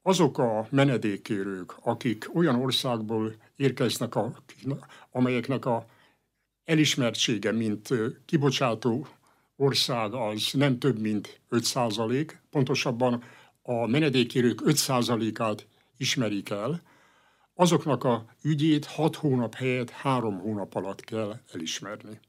azok 0.02 0.38
a 0.38 0.68
menedékkérők, 0.70 1.76
akik 1.84 2.36
olyan 2.36 2.56
országból 2.56 3.36
érkeznek, 3.56 4.16
a, 4.16 4.34
amelyeknek 5.12 5.66
a 5.66 5.86
elismertsége, 6.64 7.52
mint 7.52 7.90
kibocsátó 8.26 9.08
ország 9.62 10.14
az 10.14 10.50
nem 10.54 10.80
több 10.80 11.00
mint 11.00 11.42
5 11.50 11.64
százalék, 11.64 12.42
pontosabban 12.50 13.24
a 13.62 13.88
menedékérők 13.88 14.62
5 14.66 14.76
százalékát 14.76 15.68
ismerik 15.98 16.50
el, 16.50 16.82
azoknak 17.56 18.04
a 18.04 18.26
ügyét 18.44 18.86
6 18.86 19.16
hónap 19.16 19.54
helyett 19.56 19.90
3 19.90 20.40
hónap 20.40 20.76
alatt 20.76 21.02
kell 21.02 21.40
elismerni. 21.54 22.20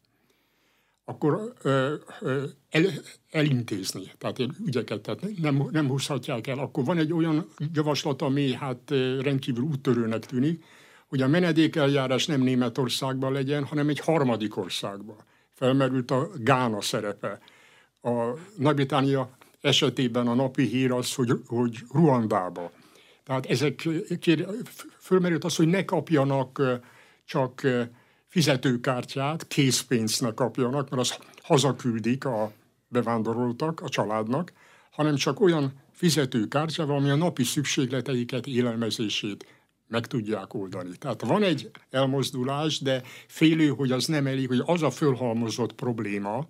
Akkor 1.04 1.52
ö, 1.62 1.94
ö, 2.20 2.44
el, 2.70 2.84
elintézni, 3.30 4.12
tehát 4.18 4.38
ügyeket, 4.66 5.00
tehát 5.00 5.38
nem, 5.38 5.68
nem 5.70 5.88
húzhatják 5.88 6.46
el. 6.46 6.58
Akkor 6.58 6.84
van 6.84 6.98
egy 6.98 7.12
olyan 7.12 7.48
javaslat, 7.72 8.22
ami 8.22 8.52
hát 8.52 8.90
rendkívül 9.20 9.64
úttörőnek 9.64 10.26
tűnik, 10.26 10.64
hogy 11.08 11.22
a 11.22 11.28
menedékeljárás 11.28 12.26
nem 12.26 12.40
Németországban 12.40 13.32
legyen, 13.32 13.64
hanem 13.64 13.88
egy 13.88 13.98
harmadik 13.98 14.56
országban 14.56 15.16
felmerült 15.54 16.10
a 16.10 16.28
Gána 16.36 16.80
szerepe. 16.80 17.40
A 18.02 18.10
Nagy-Britannia 18.56 19.36
esetében 19.60 20.26
a 20.26 20.34
napi 20.34 20.66
hír 20.66 20.92
az, 20.92 21.14
hogy, 21.14 21.30
hogy 21.46 21.78
Ruandába. 21.92 22.70
Tehát 23.24 23.46
ezek, 23.46 23.88
kér, 24.20 24.46
fölmerült 25.00 25.44
az, 25.44 25.56
hogy 25.56 25.66
ne 25.66 25.84
kapjanak 25.84 26.62
csak 27.24 27.66
fizetőkártyát, 28.28 29.46
készpénzt 29.46 30.34
kapjanak, 30.34 30.90
mert 30.90 31.02
az 31.02 31.18
hazaküldik 31.42 32.24
a 32.24 32.52
bevándoroltak 32.88 33.80
a 33.80 33.88
családnak, 33.88 34.52
hanem 34.90 35.14
csak 35.16 35.40
olyan 35.40 35.72
fizetőkártyával, 35.92 36.96
ami 36.96 37.10
a 37.10 37.14
napi 37.14 37.44
szükségleteiket, 37.44 38.46
élelmezését 38.46 39.46
meg 39.92 40.06
tudják 40.06 40.54
oldani. 40.54 40.96
Tehát 40.98 41.20
van 41.20 41.42
egy 41.42 41.70
elmozdulás, 41.90 42.80
de 42.80 43.02
félő, 43.26 43.68
hogy 43.68 43.92
az 43.92 44.06
nem 44.06 44.26
elég, 44.26 44.48
hogy 44.48 44.62
az 44.66 44.82
a 44.82 44.90
fölhalmozott 44.90 45.72
probléma, 45.72 46.46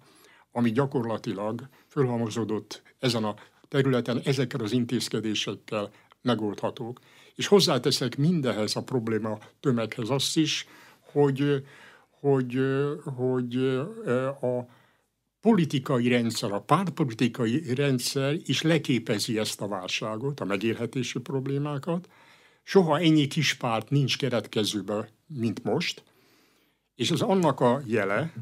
ami 0.53 0.71
gyakorlatilag 0.73 1.69
fölhalmozódott 1.89 2.83
ezen 2.99 3.25
a 3.25 3.35
területen, 3.69 4.21
ezekkel 4.25 4.61
az 4.61 4.73
intézkedésekkel 4.73 5.91
megoldhatók. 6.23 7.01
És 7.35 7.47
hozzáteszek 7.47 8.17
mindehez 8.17 8.77
a 8.77 8.83
probléma 8.83 9.39
tömeghez 9.61 10.11
azt 10.11 10.37
is, 10.37 10.67
hogy, 11.01 11.65
hogy, 12.21 12.59
hogy 13.17 13.57
a 14.41 14.67
politikai 15.41 16.09
rendszer, 16.09 16.53
a 16.53 16.61
pártpolitikai 16.61 17.75
rendszer 17.75 18.37
is 18.45 18.63
leképezi 18.63 19.39
ezt 19.39 19.61
a 19.61 19.69
válságot, 19.69 20.41
a 20.41 20.45
megélhetési 20.45 21.19
problémákat, 21.19 22.09
Soha 22.63 22.99
ennyi 22.99 23.27
kis 23.27 23.55
párt 23.55 23.91
nincs 23.91 24.19
keretkezőben, 24.19 25.09
mint 25.27 25.65
most, 25.65 26.03
és 26.95 27.11
ez 27.11 27.21
annak 27.21 27.61
a 27.61 27.83
jele, 27.87 28.33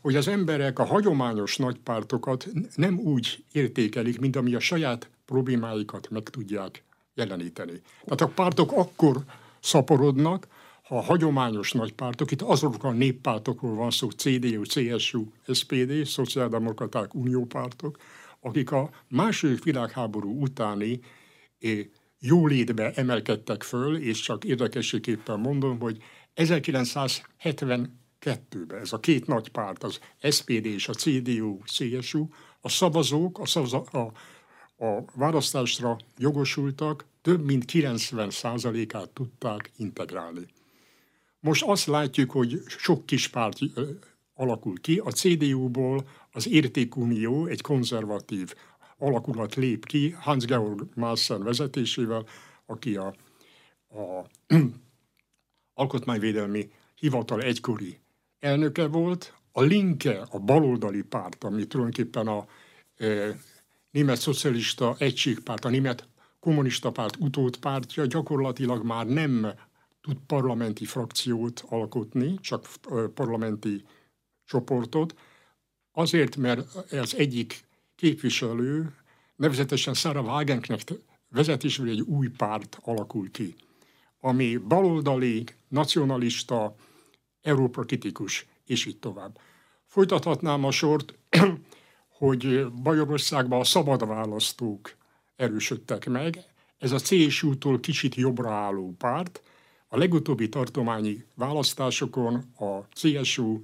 hogy 0.00 0.16
az 0.16 0.28
emberek 0.28 0.78
a 0.78 0.84
hagyományos 0.84 1.56
nagypártokat 1.56 2.48
nem 2.74 2.98
úgy 2.98 3.44
értékelik, 3.52 4.20
mint 4.20 4.36
ami 4.36 4.54
a 4.54 4.60
saját 4.60 5.10
problémáikat 5.24 6.10
meg 6.10 6.22
tudják 6.22 6.84
jeleníteni. 7.14 7.80
Tehát 8.04 8.20
a 8.20 8.28
pártok 8.28 8.72
akkor 8.72 9.24
szaporodnak, 9.60 10.46
ha 10.82 10.96
a 10.96 11.02
hagyományos 11.02 11.72
nagypártok, 11.72 12.30
itt 12.30 12.42
azok 12.42 12.84
a 12.84 12.90
néppártokról 12.90 13.74
van 13.74 13.90
szó, 13.90 14.10
CDU, 14.10 14.62
CSU, 14.62 15.24
SPD, 15.52 16.04
Szociáldemokraták, 16.04 17.14
Uniópártok, 17.14 17.98
akik 18.40 18.72
a 18.72 18.90
második 19.08 19.64
világháború 19.64 20.40
utáni 20.42 21.00
eh, 21.60 21.78
jólétbe 22.20 22.92
emelkedtek 22.92 23.62
föl, 23.62 23.96
és 23.96 24.20
csak 24.20 24.44
érdekességképpen 24.44 25.40
mondom, 25.40 25.80
hogy 25.80 26.02
1972-ben 26.36 27.98
ez 28.80 28.92
a 28.92 29.00
két 29.00 29.26
nagy 29.26 29.48
párt, 29.48 29.82
az 29.82 30.00
SPD 30.30 30.64
és 30.64 30.88
a 30.88 30.92
CDU, 30.92 31.58
CSU, 31.64 32.26
a 32.60 32.68
szavazók 32.68 33.38
a, 33.38 33.46
szavaza, 33.46 33.80
a, 33.80 34.12
a 34.84 35.04
választásra 35.14 35.98
jogosultak 36.18 37.04
több 37.22 37.44
mint 37.44 37.64
90%-át 37.72 39.08
tudták 39.08 39.70
integrálni. 39.76 40.46
Most 41.40 41.62
azt 41.62 41.86
látjuk, 41.86 42.30
hogy 42.30 42.62
sok 42.66 43.06
kis 43.06 43.28
párt 43.28 43.58
alakul 44.34 44.80
ki. 44.80 44.98
A 44.98 45.10
CDU-ból 45.10 46.08
az 46.32 46.48
Értékunió, 46.48 47.46
egy 47.46 47.60
konzervatív 47.60 48.54
alakulat 49.00 49.54
lép 49.54 49.86
ki 49.86 50.10
Hans-Georg 50.10 50.86
Maassen 50.94 51.42
vezetésével, 51.42 52.26
aki 52.66 52.96
a, 52.96 53.14
a 53.88 54.26
alkotmányvédelmi 55.80 56.70
hivatal 56.94 57.42
egykori 57.42 57.98
elnöke 58.38 58.86
volt, 58.86 59.34
a 59.52 59.62
Linke, 59.62 60.26
a 60.30 60.38
baloldali 60.38 61.02
párt, 61.02 61.44
ami 61.44 61.66
tulajdonképpen 61.66 62.26
a 62.26 62.46
e, 62.96 63.36
német 63.90 64.18
szocialista 64.18 64.94
egységpárt, 64.98 65.64
a 65.64 65.68
német 65.68 66.08
kommunista 66.40 66.90
párt 66.90 67.16
utódpártja 67.16 68.06
gyakorlatilag 68.06 68.84
már 68.84 69.06
nem 69.06 69.46
tud 70.00 70.16
parlamenti 70.26 70.84
frakciót 70.84 71.64
alkotni, 71.68 72.38
csak 72.40 72.66
e, 72.90 72.94
parlamenti 73.14 73.84
csoportot, 74.44 75.14
azért, 75.92 76.36
mert 76.36 76.74
az 76.92 77.14
egyik 77.16 77.68
képviselő, 78.00 78.94
nevezetesen 79.36 79.94
Sarah 79.94 80.24
Wagenknecht 80.24 80.98
vezetésül 81.28 81.88
egy 81.88 82.00
új 82.00 82.28
párt 82.28 82.78
alakul 82.82 83.30
ki, 83.30 83.54
ami 84.20 84.56
baloldali, 84.56 85.44
nacionalista, 85.68 86.74
Európa 87.42 87.82
kritikus, 87.82 88.46
és 88.66 88.86
így 88.86 88.98
tovább. 88.98 89.38
Folytathatnám 89.86 90.64
a 90.64 90.70
sort, 90.70 91.14
hogy 92.18 92.72
Bajorországban 92.72 93.60
a 93.60 93.64
szabad 93.64 94.06
választók 94.06 94.96
erősödtek 95.36 96.08
meg. 96.08 96.44
Ez 96.78 96.92
a 96.92 96.98
CSU-tól 96.98 97.80
kicsit 97.80 98.14
jobbra 98.14 98.50
álló 98.50 98.94
párt. 98.98 99.42
A 99.88 99.96
legutóbbi 99.98 100.48
tartományi 100.48 101.24
választásokon 101.34 102.34
a 102.58 102.88
CSU 102.88 103.60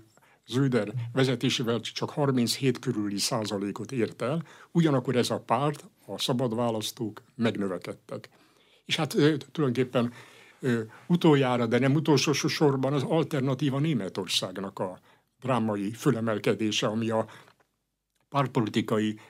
Zöder 0.46 0.92
vezetésével 1.12 1.80
csak 1.80 2.10
37 2.10 2.78
körüli 2.78 3.18
százalékot 3.18 3.92
ért 3.92 4.22
el, 4.22 4.42
ugyanakkor 4.72 5.16
ez 5.16 5.30
a 5.30 5.40
párt, 5.40 5.84
a 6.06 6.18
szabad 6.18 6.54
választók 6.54 7.22
megnövekedtek. 7.34 8.28
És 8.84 8.96
hát 8.96 9.16
tulajdonképpen 9.52 10.12
utoljára, 11.06 11.66
de 11.66 11.78
nem 11.78 11.94
utolsó 11.94 12.32
sorban 12.32 12.92
az 12.92 13.02
alternatíva 13.02 13.78
Németországnak 13.78 14.78
a 14.78 15.00
drámai 15.40 15.92
fölemelkedése, 15.92 16.86
ami 16.86 17.10
a 17.10 17.26
pártpolitikai 18.28 19.20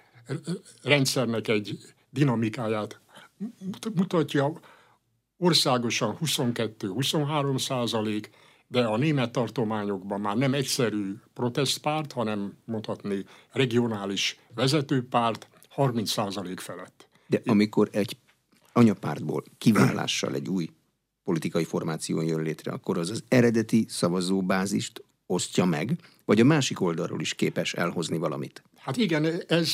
rendszernek 0.83 1.49
egy 1.49 1.79
dinamikáját 2.11 3.01
mutatja. 3.95 4.61
Országosan 5.37 6.19
22-23 6.21 7.59
százalék, 7.59 8.31
de 8.69 8.85
a 8.85 8.97
német 8.97 9.33
tartományokban 9.33 10.21
már 10.21 10.37
nem 10.37 10.55
egyszerű 10.55 11.15
protestpárt, 11.35 12.13
hanem 12.13 12.53
mondhatni 12.65 13.25
regionális 13.53 14.39
vezetőpárt 14.55 15.49
30 15.69 16.11
százalék 16.11 16.61
felett. 16.61 17.09
De 17.27 17.41
amikor 17.45 17.89
egy 17.93 18.17
anyapártból 18.73 19.45
kiválással 19.59 20.35
egy 20.35 20.49
új 20.49 20.69
politikai 21.25 21.65
formáció 21.65 22.21
jön 22.21 22.43
létre, 22.43 22.73
akkor 22.73 22.99
az 22.99 23.11
az 23.11 23.25
eredeti 23.29 23.87
szavazóbázist 23.89 25.03
osztja 25.27 25.65
meg, 25.65 25.99
vagy 26.25 26.41
a 26.41 26.45
másik 26.45 26.81
oldalról 26.81 27.21
is 27.21 27.35
képes 27.35 27.75
elhozni 27.75 28.19
valamit? 28.19 28.63
Hát 28.77 28.97
igen, 28.97 29.25
ez, 29.47 29.71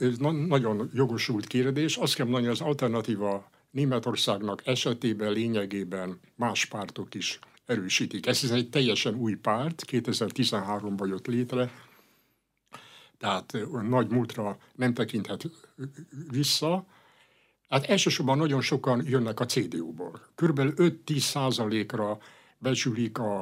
ez 0.00 0.16
nagyon 0.48 0.90
jogosult 0.94 1.46
kérdés. 1.46 1.96
Azt 1.96 2.14
kell 2.14 2.26
mondani, 2.26 2.46
az 2.46 2.60
alternatíva 2.60 3.50
Németországnak 3.70 4.66
esetében 4.66 5.32
lényegében 5.32 6.20
más 6.36 6.66
pártok 6.66 7.14
is 7.14 7.38
erősítik. 7.66 8.26
Ez 8.26 8.50
egy 8.50 8.68
teljesen 8.68 9.14
új 9.14 9.34
párt, 9.34 9.84
2013-ban 9.86 11.08
jött 11.08 11.26
létre, 11.26 11.70
tehát 13.18 13.56
nagy 13.88 14.08
múltra 14.08 14.58
nem 14.74 14.94
tekinthet 14.94 15.44
vissza. 16.30 16.86
Hát 17.68 17.84
elsősorban 17.84 18.38
nagyon 18.38 18.60
sokan 18.60 19.02
jönnek 19.06 19.40
a 19.40 19.46
CDU-ból. 19.46 20.20
Körülbelül 20.34 20.74
5-10 20.76 21.18
százalékra 21.18 22.18
becsülik 22.58 23.18
a, 23.18 23.40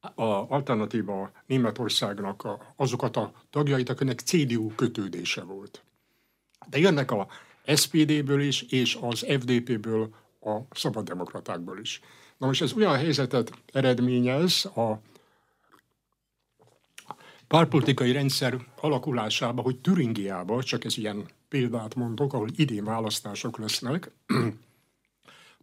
a 0.00 0.22
alternatíva 0.48 1.32
Németországnak 1.46 2.48
azokat 2.76 3.16
a 3.16 3.32
tagjait, 3.50 3.88
akinek 3.88 4.20
CDU 4.20 4.74
kötődése 4.74 5.42
volt. 5.42 5.82
De 6.68 6.78
jönnek 6.78 7.10
a 7.10 7.28
SPD-ből 7.76 8.40
is, 8.40 8.62
és 8.62 8.98
az 9.00 9.18
FDP-ből, 9.18 10.14
a 10.40 10.58
szabaddemokratákból 10.70 11.78
is. 11.78 12.00
Na 12.38 12.46
most 12.46 12.62
ez 12.62 12.72
olyan 12.72 12.96
helyzetet 12.96 13.50
eredményez 13.72 14.64
a 14.64 15.00
párpolitikai 17.46 18.12
rendszer 18.12 18.66
alakulásába, 18.80 19.62
hogy 19.62 19.80
Türingiába, 19.80 20.62
csak 20.62 20.84
ez 20.84 20.96
ilyen 20.96 21.28
példát 21.48 21.94
mondok, 21.94 22.32
ahol 22.32 22.48
idén 22.56 22.84
választások 22.84 23.58
lesznek, 23.58 24.10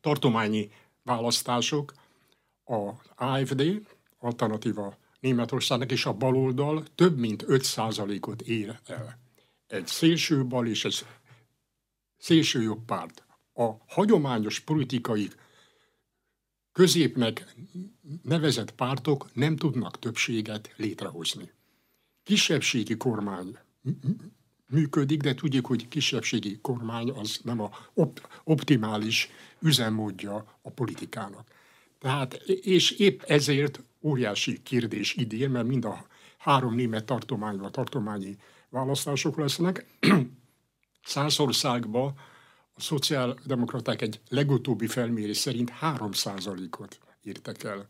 tartományi 0.01 0.71
választások, 1.03 1.93
a 2.65 2.91
AFD, 3.15 3.85
alternatíva 4.19 4.97
Németországnak 5.19 5.91
és 5.91 6.05
a 6.05 6.13
baloldal 6.13 6.83
több 6.95 7.17
mint 7.17 7.45
5%-ot 7.47 8.41
ér 8.41 8.79
el. 8.85 9.17
Egy 9.67 9.87
szélső 9.87 10.45
bal 10.45 10.67
és 10.67 10.85
egy 10.85 11.05
szélső 12.17 12.61
jobb 12.61 12.85
párt. 12.85 13.23
A 13.53 13.69
hagyományos 13.87 14.59
politikai 14.59 15.29
középnek 16.71 17.55
nevezett 18.23 18.71
pártok 18.71 19.29
nem 19.33 19.55
tudnak 19.55 19.99
többséget 19.99 20.73
létrehozni. 20.75 21.51
Kisebbségi 22.23 22.97
kormány 22.97 23.57
működik, 24.67 25.21
de 25.21 25.33
tudjuk, 25.33 25.65
hogy 25.65 25.87
kisebbségi 25.87 26.59
kormány 26.61 27.09
az 27.09 27.39
nem 27.43 27.61
a 27.61 27.69
op- 27.93 28.27
optimális 28.43 29.29
üzemmódja 29.59 30.59
a 30.61 30.69
politikának. 30.69 31.49
Tehát, 31.99 32.33
és 32.45 32.91
épp 32.91 33.21
ezért 33.21 33.83
óriási 34.01 34.61
kérdés 34.63 35.15
idén, 35.15 35.49
mert 35.49 35.67
mind 35.67 35.85
a 35.85 36.05
három 36.37 36.75
német 36.75 37.05
tartományban 37.05 37.71
tartományi 37.71 38.37
választások 38.69 39.37
lesznek. 39.37 39.85
Százországban 41.03 42.13
a 42.73 42.81
szociáldemokraták 42.81 44.01
egy 44.01 44.19
legutóbbi 44.29 44.87
felmérés 44.87 45.37
szerint 45.37 45.71
3%-ot 45.81 46.99
írtak 47.23 47.63
el. 47.63 47.89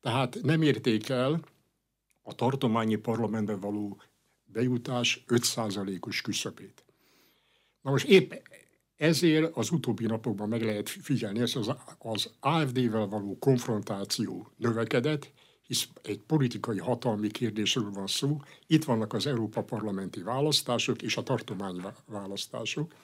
Tehát 0.00 0.38
nem 0.42 0.62
érték 0.62 1.08
el 1.08 1.40
a 2.22 2.34
tartományi 2.34 2.96
parlamentbe 2.96 3.56
való 3.56 4.00
bejutás 4.44 5.24
5%-os 5.28 6.22
küszöbét. 6.22 6.84
Na 7.80 7.90
most 7.90 8.06
épp 8.06 8.32
ezért 8.96 9.56
az 9.56 9.70
utóbbi 9.70 10.06
napokban 10.06 10.48
meg 10.48 10.62
lehet 10.62 10.88
figyelni, 10.88 11.40
ez 11.40 11.56
az, 11.56 11.74
az 11.98 12.30
AFD-vel 12.40 13.06
való 13.06 13.38
konfrontáció 13.38 14.50
növekedett, 14.56 15.32
hisz 15.66 15.88
egy 16.02 16.20
politikai 16.26 16.78
hatalmi 16.78 17.28
kérdésről 17.28 17.90
van 17.90 18.06
szó. 18.06 18.42
Itt 18.66 18.84
vannak 18.84 19.12
az 19.12 19.26
Európa 19.26 19.62
parlamenti 19.62 20.22
választások 20.22 21.02
és 21.02 21.16
a 21.16 21.22
tartományi 21.22 21.80
választások. 22.06 22.94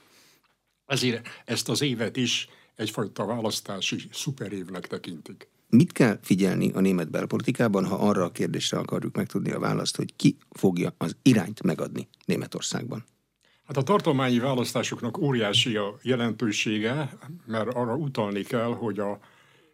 Ezért 0.91 1.29
ezt 1.45 1.69
az 1.69 1.83
évet 1.83 2.17
is 2.17 2.49
egyfajta 2.75 3.27
választási 3.27 4.01
szuperévnek 4.13 4.87
tekintik. 4.87 5.49
Mit 5.69 5.93
kell 5.93 6.19
figyelni 6.23 6.71
a 6.73 6.81
német 6.81 7.11
belpolitikában, 7.11 7.87
ha 7.87 7.95
arra 7.95 8.25
a 8.25 8.31
kérdésre 8.31 8.79
akarjuk 8.79 9.17
megtudni 9.17 9.51
a 9.51 9.59
választ, 9.59 9.97
hogy 9.97 10.17
ki 10.17 10.37
fogja 10.51 10.95
az 10.99 11.17
irányt 11.23 11.63
megadni 11.63 12.09
Németországban? 12.25 13.05
Hát 13.67 13.77
a 13.77 13.83
tartományi 13.83 14.39
választásoknak 14.39 15.19
óriási 15.19 15.77
a 15.77 15.99
jelentősége, 16.03 17.19
mert 17.47 17.75
arra 17.75 17.95
utalni 17.95 18.43
kell, 18.43 18.75
hogy 18.75 18.99
a 18.99 19.19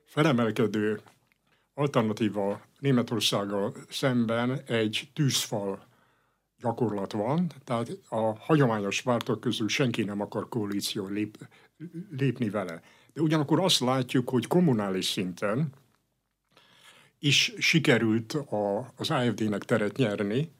felemelkedő 0.04 1.00
alternatíva 1.74 2.60
Németországgal 2.78 3.74
szemben 3.88 4.60
egy 4.66 5.10
tűzfal 5.14 5.86
gyakorlat 6.60 7.12
van, 7.12 7.50
tehát 7.64 7.98
a 8.08 8.38
hagyományos 8.38 9.02
pártok 9.02 9.40
közül 9.40 9.68
senki 9.68 10.02
nem 10.02 10.20
akar 10.20 10.48
koalíció 10.48 11.06
lép, 11.06 11.48
lépni 12.10 12.50
vele. 12.50 12.82
De 13.12 13.20
ugyanakkor 13.20 13.60
azt 13.60 13.80
látjuk, 13.80 14.28
hogy 14.28 14.46
kommunális 14.46 15.04
szinten 15.04 15.72
is 17.18 17.54
sikerült 17.58 18.32
a, 18.32 18.92
az 18.96 19.10
AFD-nek 19.10 19.64
teret 19.64 19.96
nyerni, 19.96 20.50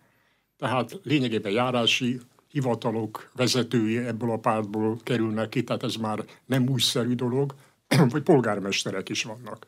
tehát 0.57 1.01
lényegében 1.03 1.53
járási 1.53 2.21
hivatalok 2.49 3.31
vezetői 3.35 3.97
ebből 3.97 4.31
a 4.31 4.39
pártból 4.39 4.99
kerülnek 5.03 5.49
ki, 5.49 5.65
tehát 5.65 5.83
ez 5.83 5.95
már 5.95 6.25
nem 6.47 6.69
újszerű 6.69 7.15
dolog, 7.15 7.55
vagy 8.11 8.23
polgármesterek 8.23 9.09
is 9.09 9.23
vannak. 9.23 9.67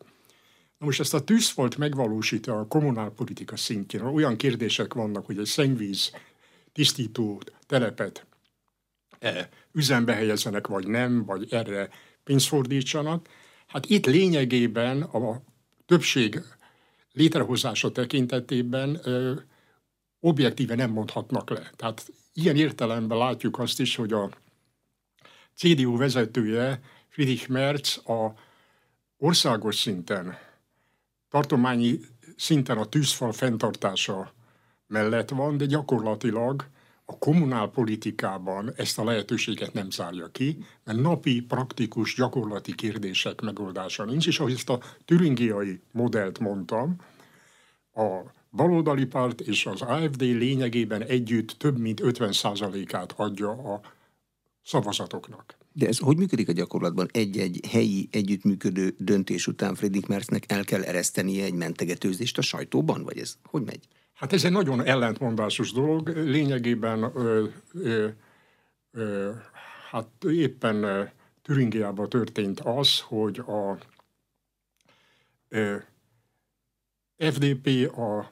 Na 0.79 0.87
most 0.87 1.01
ezt 1.01 1.15
a 1.15 1.25
tűzfolt 1.25 1.77
megvalósítja 1.77 2.59
a 2.59 2.67
kommunálpolitika 2.67 3.57
szintjén. 3.57 4.03
Olyan 4.03 4.37
kérdések 4.37 4.95
vannak, 4.95 5.27
hogy 5.27 5.39
egy 5.39 5.47
szennyvíz 5.47 6.13
tisztító 6.73 7.43
telepet 7.67 8.27
e, 9.19 9.49
üzembe 9.73 10.15
helyezzenek, 10.15 10.67
vagy 10.67 10.87
nem, 10.87 11.25
vagy 11.25 11.53
erre 11.53 11.89
pénzt 12.25 12.47
fordítsanak. 12.47 13.29
Hát 13.67 13.87
itt 13.87 14.07
lényegében 14.07 15.03
a 15.03 15.43
többség 15.87 16.43
létrehozása 17.13 17.93
tekintetében 17.93 19.01
ö, 19.03 19.35
objektíve 20.21 20.75
nem 20.75 20.91
mondhatnak 20.91 21.51
le. 21.51 21.71
Tehát 21.77 22.07
ilyen 22.33 22.57
értelemben 22.57 23.19
látjuk 23.19 23.59
azt 23.59 23.81
is, 23.81 23.97
hogy 23.97 24.13
a 24.13 24.31
CDU 25.55 25.97
vezetője, 25.97 26.81
Friedrich 27.09 27.49
Merz 27.49 28.01
a 28.05 28.33
országos 29.17 29.77
szinten, 29.77 30.39
tartományi 31.29 32.01
szinten 32.37 32.79
a 32.79 32.85
tűzfal 32.85 33.33
fenntartása 33.33 34.33
mellett 34.87 35.31
van, 35.31 35.57
de 35.57 35.65
gyakorlatilag 35.65 36.67
a 37.05 37.19
kommunálpolitikában 37.19 38.73
ezt 38.77 38.99
a 38.99 39.05
lehetőséget 39.05 39.73
nem 39.73 39.91
zárja 39.91 40.29
ki, 40.29 40.65
mert 40.85 41.01
napi, 41.01 41.41
praktikus, 41.41 42.15
gyakorlati 42.15 42.75
kérdések 42.75 43.41
megoldása 43.41 44.05
nincs, 44.05 44.27
és 44.27 44.41
ahogy 44.41 44.53
ezt 44.53 44.71
a 44.71 44.81
türingiai 45.05 45.81
modellt 45.93 46.39
mondtam, 46.39 46.97
a 47.95 48.21
baloldali 48.51 49.05
párt 49.07 49.41
és 49.41 49.67
az 49.67 49.83
AFD 49.83 50.21
lényegében 50.21 51.03
együtt 51.03 51.51
több 51.51 51.79
mint 51.79 52.01
50%-át 52.05 53.13
adja 53.17 53.51
a 53.51 53.81
szavazatoknak. 54.63 55.57
De 55.79 55.87
ez 55.87 55.99
hogy 55.99 56.17
működik 56.17 56.49
a 56.49 56.53
gyakorlatban? 56.53 57.09
Egy-egy 57.13 57.61
helyi 57.71 58.09
együttműködő 58.13 58.95
döntés 58.99 59.47
után 59.47 59.75
Friedrich 59.75 60.09
Merznek 60.09 60.53
el 60.53 60.65
kell 60.65 60.83
eresztenie 60.83 61.45
egy 61.45 61.55
mentegetőzést 61.55 62.39
a 62.39 62.43
sajtóban, 62.43 63.03
vagy 63.03 63.19
ez 63.19 63.37
hogy 63.45 63.63
megy? 63.63 63.89
Hát 64.15 64.33
ez 64.33 64.45
egy 64.45 64.53
nagyon 64.53 64.85
ellentmondásos 64.85 65.73
dolog. 65.73 66.09
Lényegében 66.09 67.03
ö, 67.15 67.45
ö, 67.73 68.09
ö, 68.91 69.31
hát 69.91 70.09
éppen 70.31 71.11
Türingiában 71.43 72.09
történt 72.09 72.61
az, 72.61 73.01
hogy 73.01 73.39
a 73.39 73.79
ö, 75.49 75.77
FDP, 77.19 77.97
a 77.99 78.31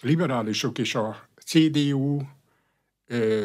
liberálisok 0.00 0.78
és 0.78 0.94
a 0.94 1.28
CDU 1.44 2.20
ö, 3.06 3.44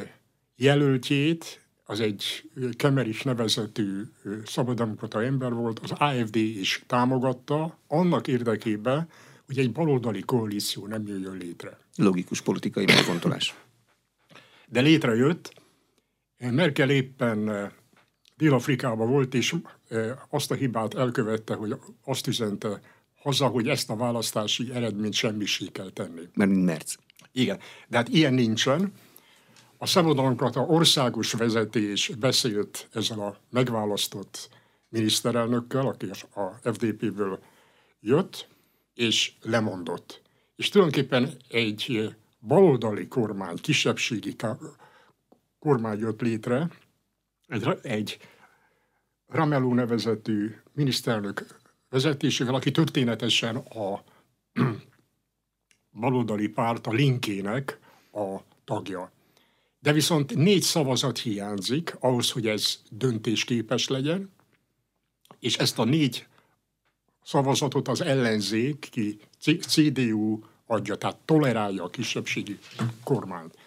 jelöltjét, 0.55 1.68
az 1.89 1.99
egy 1.99 2.49
Kemerich 2.71 3.25
nevezetű 3.25 4.01
szabademokrata 4.45 5.23
ember 5.23 5.53
volt, 5.53 5.79
az 5.79 5.91
AFD 5.91 6.35
is 6.35 6.83
támogatta, 6.87 7.77
annak 7.87 8.27
érdekében, 8.27 9.09
hogy 9.45 9.59
egy 9.59 9.71
baloldali 9.71 10.21
koalíció 10.21 10.87
nem 10.87 11.07
jöjjön 11.07 11.37
létre. 11.37 11.77
Logikus 11.95 12.41
politikai 12.41 12.85
megfontolás. 12.85 13.55
de 14.67 14.81
létrejött. 14.81 15.53
Merkel 16.37 16.89
éppen 16.89 17.71
Dél-Afrikában 18.37 19.09
volt, 19.09 19.33
és 19.33 19.55
azt 20.29 20.51
a 20.51 20.55
hibát 20.55 20.93
elkövette, 20.93 21.53
hogy 21.53 21.75
azt 22.05 22.27
üzente 22.27 22.81
haza, 23.15 23.47
hogy 23.47 23.67
ezt 23.67 23.89
a 23.89 23.95
választási 23.95 24.71
eredményt 24.73 25.13
semmisé 25.13 25.65
kell 25.65 25.89
tenni. 25.89 26.21
Mert 26.33 26.51
Merc. 26.51 26.95
Igen, 27.31 27.59
de 27.87 27.97
hát 27.97 28.09
ilyen 28.09 28.33
nincsen. 28.33 28.93
A 29.81 29.85
szabadalomkrata 29.85 30.61
országos 30.61 31.33
vezetés 31.33 32.11
beszélt 32.19 32.87
ezzel 32.93 33.19
a 33.19 33.37
megválasztott 33.49 34.49
miniszterelnökkel, 34.89 35.87
aki 35.87 36.09
a 36.33 36.71
FDP-ből 36.71 37.39
jött, 37.99 38.47
és 38.93 39.33
lemondott. 39.41 40.21
És 40.55 40.69
tulajdonképpen 40.69 41.37
egy 41.49 42.15
baloldali 42.39 43.07
kormány, 43.07 43.55
kisebbségi 43.61 44.35
kormány 45.59 45.99
jött 45.99 46.21
létre, 46.21 46.69
egy, 47.47 47.67
egy 47.81 48.17
Rameló 49.27 49.73
nevezetű 49.73 50.55
miniszterelnök 50.73 51.45
vezetésével, 51.89 52.55
aki 52.55 52.71
történetesen 52.71 53.55
a 53.55 54.03
baloldali 55.99 56.47
párt, 56.47 56.87
a 56.87 56.91
linkének 56.91 57.79
a 58.11 58.37
tagja. 58.63 59.11
De 59.79 59.93
viszont 59.93 60.35
négy 60.35 60.61
szavazat 60.61 61.17
hiányzik 61.19 61.95
ahhoz, 61.99 62.31
hogy 62.31 62.47
ez 62.47 62.79
döntésképes 62.89 63.87
legyen, 63.87 64.31
és 65.39 65.57
ezt 65.57 65.79
a 65.79 65.83
négy 65.83 66.27
szavazatot 67.23 67.87
az 67.87 68.01
ellenzék, 68.01 68.87
ki 68.91 69.19
CDU 69.59 70.39
adja, 70.65 70.95
tehát 70.95 71.17
tolerálja 71.25 71.83
a 71.83 71.89
kisebbségi 71.89 72.59
kormányt. 73.03 73.57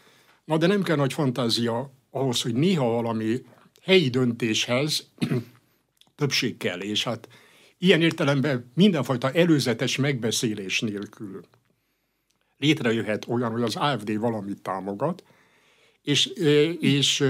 Na 0.44 0.56
de 0.56 0.66
nem 0.66 0.82
kell 0.82 0.96
nagy 0.96 1.12
fantázia 1.12 1.90
ahhoz, 2.10 2.42
hogy 2.42 2.54
néha 2.54 2.84
valami 2.88 3.44
helyi 3.82 4.08
döntéshez 4.08 5.10
többség 6.16 6.56
kell, 6.56 6.80
és 6.80 7.04
hát 7.04 7.28
ilyen 7.78 8.02
értelemben 8.02 8.70
mindenfajta 8.74 9.32
előzetes 9.32 9.96
megbeszélés 9.96 10.80
nélkül 10.80 11.40
létrejöhet 12.58 13.28
olyan, 13.28 13.50
hogy 13.50 13.62
az 13.62 13.76
AFD 13.76 14.18
valamit 14.18 14.62
támogat, 14.62 15.24
és, 16.02 16.26
és 16.80 17.24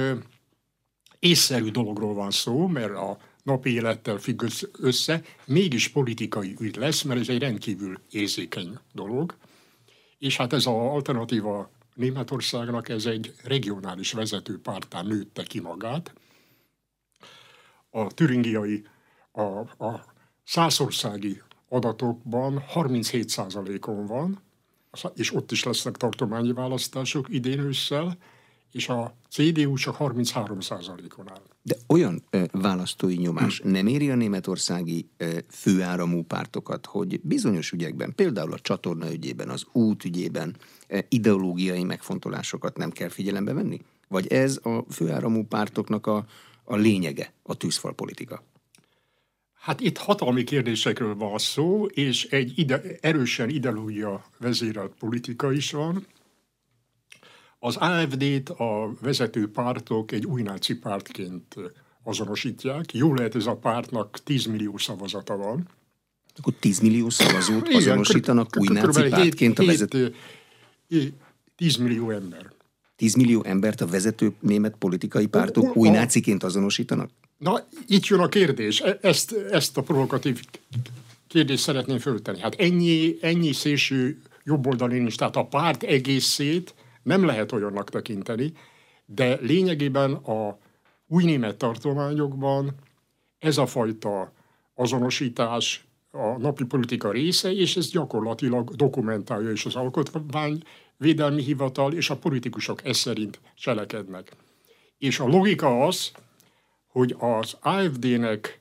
észszerű 1.19 1.71
dologról 1.71 2.15
van 2.15 2.31
szó, 2.31 2.67
mert 2.67 2.95
a 2.95 3.19
napi 3.43 3.71
élettel 3.71 4.19
függ 4.19 4.43
össze, 4.79 5.23
mégis 5.47 5.89
politikai 5.89 6.57
ügy 6.61 6.77
lesz, 6.77 7.03
mert 7.03 7.21
ez 7.21 7.29
egy 7.29 7.39
rendkívül 7.39 8.01
érzékeny 8.11 8.79
dolog. 8.93 9.37
És 10.19 10.37
hát 10.37 10.53
ez 10.53 10.67
az 10.67 10.75
alternatíva 10.75 11.71
Németországnak, 11.95 12.89
ez 12.89 13.07
egy 13.07 13.35
regionális 13.45 14.13
vezetőpártán 14.13 15.07
nőtte 15.07 15.43
ki 15.43 15.61
magát. 15.61 16.13
A 17.91 18.07
türingiai, 18.07 18.87
a, 19.33 19.43
a 19.85 20.05
százországi 20.45 21.43
adatokban 21.69 22.65
37%-on 22.75 24.07
van, 24.07 24.41
és 25.15 25.35
ott 25.35 25.53
is 25.53 25.65
lesznek 25.65 25.97
tartományi 25.97 26.53
választások 26.53 27.29
idén 27.29 27.59
ősszel, 27.59 28.17
és 28.73 28.89
a 28.89 29.15
CDU 29.31 29.75
csak 29.75 29.95
33 29.95 30.59
on 31.17 31.31
áll. 31.31 31.43
De 31.63 31.77
olyan 31.87 32.23
ö, 32.31 32.45
választói 32.53 33.15
nyomás 33.15 33.61
hm. 33.61 33.71
nem 33.71 33.87
éri 33.87 34.11
a 34.11 34.15
németországi 34.15 35.09
ö, 35.17 35.39
főáramú 35.49 36.23
pártokat, 36.23 36.87
hogy 36.87 37.21
bizonyos 37.23 37.73
ügyekben, 37.73 38.15
például 38.15 38.53
a 38.53 38.59
csatorna 38.59 39.13
ügyében, 39.13 39.49
az 39.49 39.67
út 39.73 40.05
ügyében 40.05 40.57
ö, 40.89 40.99
ideológiai 41.09 41.85
megfontolásokat 41.85 42.77
nem 42.77 42.91
kell 42.91 43.09
figyelembe 43.09 43.53
venni? 43.53 43.81
Vagy 44.09 44.27
ez 44.27 44.59
a 44.63 44.85
főáramú 44.91 45.45
pártoknak 45.45 46.07
a, 46.07 46.27
a 46.65 46.77
lényege, 46.77 47.33
a 47.43 47.55
tűzfalpolitika? 47.55 48.43
Hát 49.63 49.81
itt 49.81 49.97
hatalmi 49.97 50.45
kérdésekről 50.45 51.15
van 51.15 51.39
szó, 51.39 51.85
és 51.85 52.25
egy 52.25 52.53
ide, 52.59 52.83
erősen 53.01 53.49
ideológia 53.49 54.25
vezérelt 54.39 54.93
politika 54.99 55.53
is 55.53 55.71
van, 55.71 56.07
az 57.65 57.77
AFD-t 57.77 58.49
a 58.49 58.93
vezető 59.01 59.51
pártok 59.51 60.13
egy 60.13 60.27
új 60.27 60.43
náci 60.43 60.75
pártként 60.75 61.55
azonosítják. 62.03 62.95
Jó 62.95 63.15
lehet 63.15 63.35
ez 63.35 63.47
a 63.47 63.57
pártnak 63.57 64.19
10 64.25 64.47
millió 64.47 64.77
szavazata 64.77 65.37
van. 65.37 65.69
Akkor 66.37 66.53
10 66.59 66.79
millió 66.79 67.11
szavazót 67.11 67.69
Igen, 67.69 67.81
azonosítanak 67.81 68.57
új 68.57 68.67
náci 68.71 69.09
pártként 69.09 69.59
a 69.59 69.65
vezető... 69.65 70.15
10 71.57 71.77
millió 71.77 72.11
ember. 72.11 72.53
10 72.97 73.15
millió 73.15 73.45
embert 73.45 73.81
a 73.81 73.87
vezető 73.87 74.33
német 74.41 74.75
politikai 74.79 75.27
pártok 75.27 75.77
új 75.77 75.89
náciként 75.89 76.43
azonosítanak? 76.43 77.11
Na, 77.39 77.67
itt 77.87 78.07
jön 78.07 78.21
a 78.21 78.29
kérdés. 78.29 78.81
E- 78.81 78.99
ezt, 79.03 79.33
ezt 79.33 79.77
a 79.77 79.83
provokatív 79.83 80.41
kérdést 81.27 81.63
szeretném 81.63 81.99
föltenni. 81.99 82.41
Hát 82.41 82.55
ennyi, 82.55 83.17
ennyi 83.21 83.53
szélső 83.53 84.21
jobboldali 84.45 84.99
nincs, 84.99 85.17
tehát 85.17 85.37
a 85.37 85.45
párt 85.45 85.83
egészét 85.83 86.75
nem 87.03 87.25
lehet 87.25 87.53
olyannak 87.53 87.91
tekinteni, 87.91 88.53
de 89.07 89.39
lényegében 89.41 90.13
a 90.13 90.59
új 91.07 91.25
német 91.25 91.57
tartományokban 91.57 92.75
ez 93.39 93.59
a 93.59 93.67
fajta 93.67 94.33
azonosítás 94.75 95.87
a 96.11 96.39
napi 96.39 96.65
politika 96.65 97.11
része, 97.11 97.53
és 97.53 97.77
ez 97.77 97.91
gyakorlatilag 97.91 98.71
dokumentálja 98.71 99.51
is 99.51 99.67
az 99.67 99.77
alkotmány 99.77 100.63
védelmi 100.97 101.43
hivatal, 101.43 101.93
és 101.93 102.11
a 102.11 102.17
politikusok 102.17 102.85
ez 102.85 102.97
szerint 102.97 103.41
cselekednek. 103.55 104.37
És 104.99 105.21
a 105.21 105.27
logika 105.27 105.87
az, 105.87 106.13
hogy 106.87 107.17
az 107.19 107.57
AFD-nek 107.61 108.61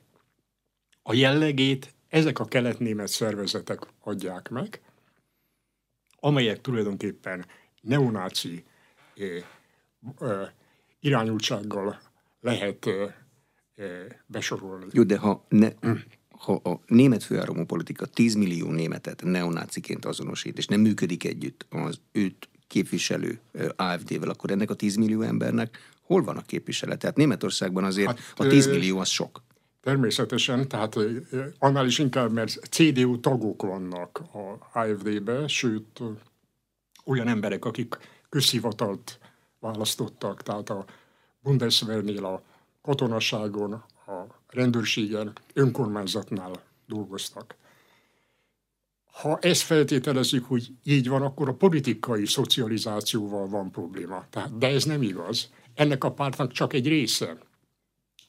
a 1.02 1.14
jellegét 1.14 1.94
ezek 2.08 2.38
a 2.38 2.44
keletnémet 2.44 3.08
szervezetek 3.08 3.86
adják 4.00 4.48
meg, 4.48 4.80
amelyek 6.20 6.60
tulajdonképpen 6.60 7.46
neonáci 7.82 8.64
irányultsággal 11.00 12.00
lehet 12.40 12.88
besorolni. 14.26 14.86
Jó, 14.92 15.02
de 15.02 15.18
ha, 15.18 15.46
ne, 15.48 15.68
ha 16.28 16.52
a 16.52 16.80
német 16.86 17.22
főáramú 17.22 17.64
politika 17.64 18.06
10 18.06 18.34
millió 18.34 18.70
németet 18.70 19.22
neonáciként 19.24 20.04
azonosít, 20.04 20.58
és 20.58 20.66
nem 20.66 20.80
működik 20.80 21.24
együtt 21.24 21.66
az 21.70 22.00
őt 22.12 22.48
képviselő 22.66 23.40
AFD-vel, 23.76 24.28
akkor 24.28 24.50
ennek 24.50 24.70
a 24.70 24.74
10 24.74 24.96
millió 24.96 25.20
embernek 25.20 25.78
hol 26.02 26.22
van 26.22 26.36
a 26.36 26.42
képviselet? 26.42 26.98
Tehát 26.98 27.16
Németországban 27.16 27.84
azért 27.84 28.06
hát, 28.06 28.18
a 28.36 28.46
10 28.46 28.66
millió 28.66 28.98
az 28.98 29.08
sok. 29.08 29.42
Természetesen, 29.80 30.68
tehát 30.68 30.96
annál 31.58 31.86
is 31.86 31.98
inkább, 31.98 32.32
mert 32.32 32.58
CDU 32.70 33.20
tagok 33.20 33.62
vannak 33.62 34.22
a 34.32 34.78
AFD-be, 34.78 35.48
sőt 35.48 36.00
olyan 37.04 37.28
emberek, 37.28 37.64
akik 37.64 37.98
közhivatalt 38.28 39.18
választottak, 39.60 40.42
tehát 40.42 40.70
a 40.70 40.84
Bundeswehrnél, 41.42 42.24
a 42.24 42.42
katonaságon, 42.82 43.72
a 44.06 44.26
rendőrségen, 44.48 45.32
önkormányzatnál 45.54 46.62
dolgoztak. 46.86 47.56
Ha 49.12 49.38
ezt 49.38 49.62
feltételezik, 49.62 50.44
hogy 50.44 50.72
így 50.84 51.08
van, 51.08 51.22
akkor 51.22 51.48
a 51.48 51.54
politikai 51.54 52.26
szocializációval 52.26 53.48
van 53.48 53.70
probléma. 53.70 54.24
Tehát, 54.30 54.58
de 54.58 54.66
ez 54.66 54.84
nem 54.84 55.02
igaz. 55.02 55.50
Ennek 55.74 56.04
a 56.04 56.12
pártnak 56.12 56.52
csak 56.52 56.72
egy 56.72 56.88
része 56.88 57.36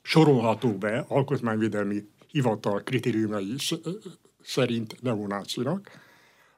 sorolható 0.02 0.78
be 0.78 1.06
alkotmányvédelmi 1.08 2.08
hivatal 2.28 2.84
kritériumai 2.84 3.56
szerint 4.44 5.02
neonácinak, 5.02 5.92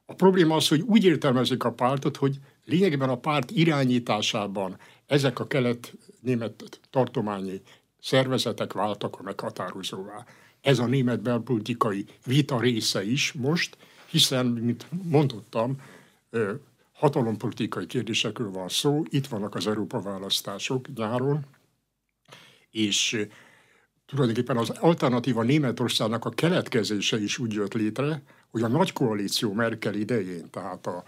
a 0.06 0.14
probléma 0.14 0.56
az, 0.56 0.68
hogy 0.68 0.82
úgy 0.82 1.04
értelmezik 1.04 1.64
a 1.64 1.72
pártot, 1.72 2.18
hogy 2.18 2.40
lényegében 2.66 3.10
a 3.10 3.18
párt 3.18 3.52
irányításában 3.52 4.78
ezek 5.06 5.40
a 5.40 5.48
kelet-német 5.48 6.80
tartományi 6.90 7.62
szervezetek 8.00 8.74
váltak 8.74 9.20
a 9.20 9.24
meghatározóvá. 9.24 10.26
Ez 10.62 10.80
a 10.80 10.86
német 10.86 11.22
belpolitikai 11.22 12.06
vita 12.26 12.60
része 12.60 13.04
is 13.06 13.32
most, 13.32 13.78
hiszen, 14.10 14.46
mint 14.46 14.88
mondottam, 15.04 15.82
hatalompolitikai 16.94 17.86
kérdésekről 17.86 18.52
van 18.52 18.70
szó, 18.70 19.04
itt 19.10 19.28
vannak 19.28 19.56
az 19.56 19.68
Európa 19.68 20.02
választások 20.02 20.94
nyáron, 20.96 21.46
és 22.72 23.28
tulajdonképpen 24.06 24.58
az 24.58 24.70
alternatíva 24.70 25.44
Németországnak 25.44 26.26
a 26.26 26.30
keletkezése 26.30 27.22
is 27.22 27.38
úgy 27.38 27.54
jött 27.54 27.74
létre, 27.74 28.22
hogy 28.56 28.64
a 28.64 28.68
nagy 28.68 28.94
koalíció 28.94 29.54
Merkel 29.54 29.94
idején, 29.94 30.50
tehát 30.50 30.88
a 30.88 31.04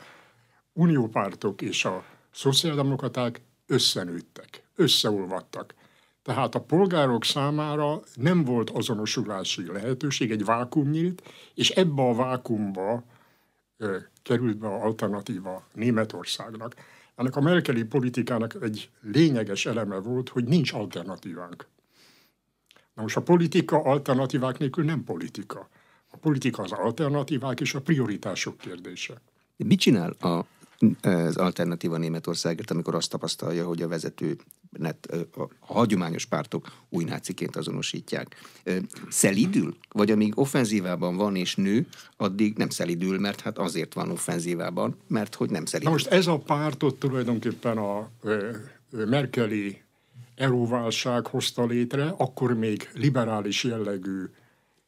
uniópártok 0.73 1.61
és 1.61 1.85
a 1.85 2.03
szociáldemokraták 2.31 3.41
összenőttek, 3.67 4.63
összeolvadtak. 4.75 5.73
Tehát 6.21 6.55
a 6.55 6.61
polgárok 6.61 7.25
számára 7.25 7.99
nem 8.13 8.43
volt 8.43 8.69
azonosulási 8.69 9.65
lehetőség, 9.65 10.31
egy 10.31 10.45
vákum 10.45 10.89
nyílt, 10.89 11.23
és 11.53 11.69
ebbe 11.69 12.01
a 12.01 12.13
vákumba 12.13 13.03
ö, 13.77 13.97
került 14.23 14.57
be 14.57 14.67
a 14.67 14.83
alternatíva 14.83 15.67
Németországnak. 15.73 16.75
Ennek 17.15 17.35
a 17.35 17.41
Merkeli 17.41 17.83
politikának 17.83 18.55
egy 18.61 18.89
lényeges 19.01 19.65
eleme 19.65 19.97
volt, 19.97 20.29
hogy 20.29 20.43
nincs 20.43 20.73
alternatívánk. 20.73 21.67
Na 22.93 23.01
most 23.01 23.17
a 23.17 23.21
politika 23.21 23.77
alternatívák 23.81 24.57
nélkül 24.57 24.83
nem 24.83 25.03
politika. 25.03 25.69
A 26.17 26.19
politika 26.19 26.63
az 26.63 26.71
alternatívák 26.71 27.59
és 27.59 27.73
a 27.73 27.81
prioritások 27.81 28.57
kérdése. 28.57 29.21
Mit 29.55 29.79
csinál 29.79 30.11
a, 30.11 30.45
az 31.01 31.35
alternatíva 31.37 31.97
Németországért, 31.97 32.71
amikor 32.71 32.95
azt 32.95 33.09
tapasztalja, 33.09 33.65
hogy 33.65 33.81
a 33.81 33.87
vezető 33.87 34.37
net, 34.69 35.05
a 35.35 35.47
hagyományos 35.59 36.25
pártok 36.25 36.71
új 36.89 37.03
náciként 37.03 37.55
azonosítják. 37.55 38.35
Szelidül? 39.09 39.77
Vagy 39.89 40.11
amíg 40.11 40.39
offenzívában 40.39 41.15
van 41.15 41.35
és 41.35 41.55
nő, 41.55 41.87
addig 42.17 42.57
nem 42.57 42.69
szelidül, 42.69 43.19
mert 43.19 43.41
hát 43.41 43.57
azért 43.57 43.93
van 43.93 44.11
offenzívában, 44.11 44.95
mert 45.07 45.35
hogy 45.35 45.49
nem 45.49 45.65
szelidül. 45.65 45.91
Na 45.91 45.97
most 45.97 46.11
ez 46.11 46.27
a 46.27 46.37
pártot 46.37 46.99
tulajdonképpen 46.99 47.77
a 47.77 48.09
Merkeli 48.89 49.81
euróválság 50.35 51.27
hozta 51.27 51.65
létre, 51.65 52.13
akkor 52.17 52.53
még 52.53 52.89
liberális 52.93 53.63
jellegű 53.63 54.23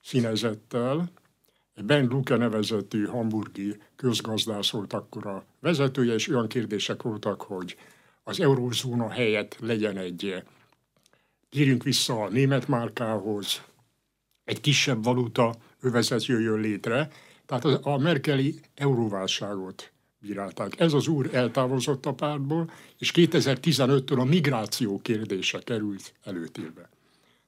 színezettel. 0.03 1.11
Ben 1.83 2.07
Luke 2.07 2.35
nevezetű 2.35 3.05
hamburgi 3.05 3.77
közgazdász 3.95 4.69
volt 4.69 4.93
akkor 4.93 5.27
a 5.27 5.45
vezetője, 5.59 6.13
és 6.13 6.27
olyan 6.27 6.47
kérdések 6.47 7.01
voltak, 7.01 7.41
hogy 7.41 7.75
az 8.23 8.39
eurózóna 8.39 9.09
helyett 9.09 9.57
legyen 9.59 9.97
egy, 9.97 10.43
térjünk 11.49 11.83
vissza 11.83 12.21
a 12.21 12.29
német 12.29 12.67
márkához, 12.67 13.61
egy 14.43 14.61
kisebb 14.61 15.03
valuta 15.03 15.55
övezet 15.81 16.25
jöjjön 16.25 16.59
létre. 16.59 17.11
Tehát 17.45 17.65
a 17.65 17.97
merkeli 17.97 18.59
euróválságot 18.75 19.91
bírálták. 20.19 20.79
Ez 20.79 20.93
az 20.93 21.07
úr 21.07 21.29
eltávozott 21.33 22.05
a 22.05 22.13
pártból, 22.13 22.71
és 22.97 23.11
2015-től 23.15 24.19
a 24.19 24.23
migráció 24.23 24.99
kérdése 25.01 25.59
került 25.59 26.13
előtérbe. 26.23 26.89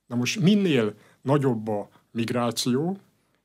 Na 0.07 0.15
most 0.15 0.39
minél 0.39 0.93
nagyobb 1.21 1.67
a 1.67 1.89
migráció, 2.11 2.97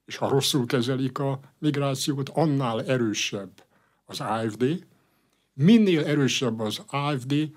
és 0.06 0.16
ha 0.16 0.28
rosszul 0.28 0.66
kezelik 0.66 1.18
a 1.18 1.40
migrációt, 1.58 2.28
annál 2.28 2.84
erősebb 2.84 3.64
az 4.04 4.20
AFD, 4.20 4.86
minél 5.52 6.04
erősebb 6.04 6.60
az 6.60 6.82
AFD, 6.86 7.50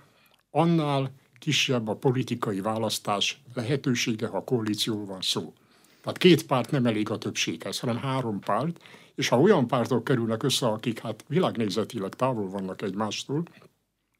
annál 0.52 1.12
kisebb 1.40 1.88
a 1.88 1.96
politikai 1.96 2.62
választás 2.62 3.42
lehetősége, 3.54 4.28
ha 4.28 4.44
koalícióról 4.44 5.06
van 5.06 5.22
szó. 5.22 5.54
Tehát 6.02 6.18
két 6.18 6.46
párt 6.46 6.72
nem 6.72 6.86
elég 6.86 7.10
a 7.10 7.18
többséghez, 7.18 7.80
hanem 7.80 7.98
három 7.98 8.40
párt, 8.40 8.84
és 9.16 9.28
ha 9.28 9.40
olyan 9.40 9.68
pártok 9.68 10.04
kerülnek 10.04 10.44
össze, 10.44 10.68
akik 10.68 11.00
hát 11.00 11.24
világnézetileg 11.28 12.14
távol 12.14 12.50
vannak 12.50 12.82
egymástól, 12.82 13.44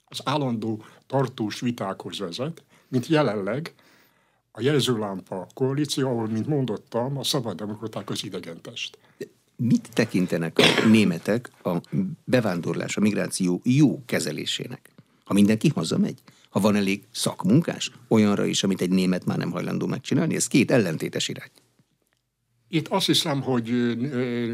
az 0.06 0.22
állandó 0.24 0.84
tartós 1.08 1.60
vitákhoz 1.60 2.20
vezet, 2.20 2.64
mint 2.88 3.08
jelenleg 3.08 3.74
a 4.52 4.62
jelzőlámpa 4.62 5.48
koalíció, 5.54 6.08
ahol, 6.08 6.28
mint 6.28 6.48
mondottam, 6.48 7.18
a 7.18 7.24
szabaddemokraták 7.24 8.10
az 8.10 8.24
idegentest. 8.24 8.98
Mit 9.56 9.90
tekintenek 9.94 10.60
a 10.60 10.88
németek 10.88 11.52
a 11.64 11.78
bevándorlás, 12.24 12.98
a 12.98 13.02
migráció 13.02 13.62
jó 13.64 14.04
kezelésének? 14.06 14.92
Ha 15.24 15.34
mindenki 15.34 15.70
hazamegy? 15.76 16.20
Ha 16.50 16.60
van 16.60 16.76
elég 16.76 17.04
szakmunkás? 17.12 17.92
Olyanra 18.08 18.46
is, 18.46 18.64
amit 18.64 18.82
egy 18.82 18.90
német 18.90 19.26
már 19.26 19.38
nem 19.38 19.52
hajlandó 19.52 19.86
megcsinálni? 19.86 20.36
Ez 20.36 20.48
két 20.48 20.72
ellentétes 20.72 21.28
irány. 21.28 21.50
Itt 22.68 22.88
azt 22.88 23.06
hiszem, 23.06 23.42
hogy 23.42 23.98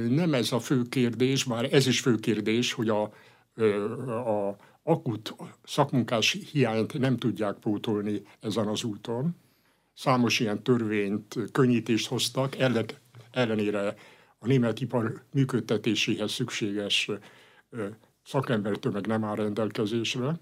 nem 0.09 0.33
ez 0.33 0.51
a 0.51 0.59
fő 0.59 0.81
kérdés, 0.89 1.43
bár 1.43 1.73
ez 1.73 1.87
is 1.87 1.99
fő 1.99 2.15
kérdés, 2.15 2.73
hogy 2.73 2.89
a, 2.89 3.01
a 4.11 4.57
akut 4.83 5.35
szakmunkás 5.63 6.37
hiányt 6.51 6.99
nem 6.99 7.17
tudják 7.17 7.55
pótolni 7.55 8.21
ezen 8.39 8.67
az 8.67 8.83
úton. 8.83 9.35
Számos 9.95 10.39
ilyen 10.39 10.63
törvényt, 10.63 11.37
könnyítést 11.51 12.07
hoztak, 12.07 12.55
ellenére 13.31 13.95
a 14.39 14.47
német 14.47 14.81
ipar 14.81 15.23
működtetéséhez 15.31 16.31
szükséges 16.31 17.09
szakembertömeg 18.25 19.07
nem 19.07 19.23
áll 19.23 19.35
rendelkezésre. 19.35 20.39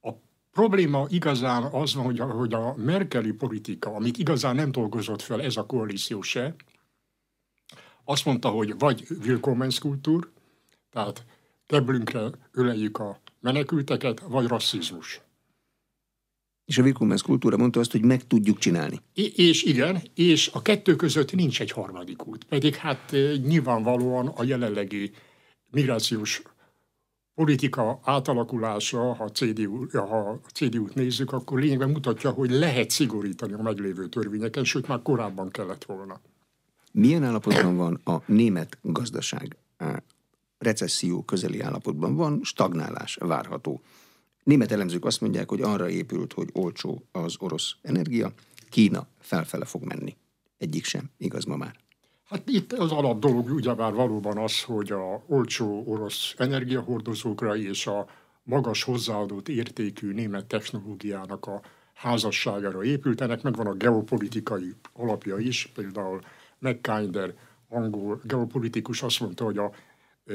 A 0.00 0.12
probléma 0.52 1.06
igazán 1.08 1.62
az 1.62 1.94
van, 1.94 2.04
hogy 2.04 2.20
a, 2.20 2.24
hogy 2.24 2.54
a 2.54 2.74
merkeli 2.76 3.32
politika, 3.32 3.94
amit 3.94 4.18
igazán 4.18 4.54
nem 4.54 4.72
dolgozott 4.72 5.22
fel 5.22 5.42
ez 5.42 5.56
a 5.56 5.66
koalíció 5.66 6.22
se, 6.22 6.54
azt 8.04 8.24
mondta, 8.24 8.48
hogy 8.48 8.78
vagy 8.78 9.06
Willkommenskultúr, 9.24 10.30
tehát 10.90 11.24
keblünkre 11.66 12.30
öleljük 12.52 12.98
a 12.98 13.20
menekülteket, 13.40 14.20
vagy 14.20 14.46
rasszizmus. 14.46 15.20
És 16.70 16.78
a 16.78 16.82
Willkommens 16.82 17.22
kultúra 17.22 17.56
mondta 17.56 17.80
azt, 17.80 17.92
hogy 17.92 18.04
meg 18.04 18.26
tudjuk 18.26 18.58
csinálni. 18.58 19.00
I- 19.14 19.32
és 19.36 19.62
igen, 19.62 20.02
és 20.14 20.50
a 20.52 20.62
kettő 20.62 20.96
között 20.96 21.32
nincs 21.32 21.60
egy 21.60 21.70
harmadik 21.70 22.26
út. 22.26 22.44
Pedig 22.44 22.74
hát 22.74 23.16
nyilvánvalóan 23.46 24.26
a 24.26 24.44
jelenlegi 24.44 25.10
migrációs 25.70 26.42
politika 27.34 28.00
átalakulása, 28.04 29.14
ha, 29.14 29.30
CDU, 29.30 29.86
ha 29.90 30.40
CDU-t 30.54 30.94
nézzük, 30.94 31.32
akkor 31.32 31.60
lényegben 31.60 31.90
mutatja, 31.90 32.30
hogy 32.30 32.50
lehet 32.50 32.90
szigorítani 32.90 33.52
a 33.52 33.62
meglévő 33.62 34.08
törvényeken, 34.08 34.64
sőt 34.64 34.88
már 34.88 35.02
korábban 35.02 35.50
kellett 35.50 35.84
volna. 35.84 36.20
Milyen 36.92 37.24
állapotban 37.24 37.76
van 37.76 38.00
a 38.04 38.22
német 38.26 38.78
gazdaság? 38.82 39.56
Recesszió 40.58 41.22
közeli 41.22 41.60
állapotban 41.60 42.14
van, 42.14 42.40
stagnálás 42.42 43.16
várható. 43.20 43.80
Német 44.42 44.72
elemzők 44.72 45.04
azt 45.04 45.20
mondják, 45.20 45.48
hogy 45.48 45.60
arra 45.60 45.88
épült, 45.88 46.32
hogy 46.32 46.48
olcsó 46.52 47.04
az 47.12 47.36
orosz 47.38 47.74
energia, 47.82 48.32
Kína 48.70 49.06
felfele 49.18 49.64
fog 49.64 49.82
menni. 49.82 50.16
Egyik 50.58 50.84
sem 50.84 51.10
igaz 51.16 51.44
ma 51.44 51.56
már. 51.56 51.76
Hát 52.24 52.48
itt 52.48 52.72
az 52.72 52.92
alap 52.92 53.20
dolog 53.20 53.50
ugyebár 53.50 53.92
valóban 53.92 54.38
az, 54.38 54.62
hogy 54.62 54.92
a 54.92 55.22
olcsó 55.26 55.82
orosz 55.86 56.34
energiahordozókra 56.38 57.56
és 57.56 57.86
a 57.86 58.06
magas 58.42 58.82
hozzáadott 58.82 59.48
értékű 59.48 60.12
német 60.12 60.46
technológiának 60.46 61.46
a 61.46 61.60
házasságára 61.94 62.84
épült. 62.84 63.20
Ennek 63.20 63.42
megvan 63.42 63.66
a 63.66 63.74
geopolitikai 63.74 64.74
alapja 64.92 65.38
is, 65.38 65.70
például 65.74 66.20
McKinder, 66.58 67.34
angol 67.68 68.20
geopolitikus 68.24 69.02
azt 69.02 69.20
mondta, 69.20 69.44
hogy 69.44 69.58
a 69.58 69.72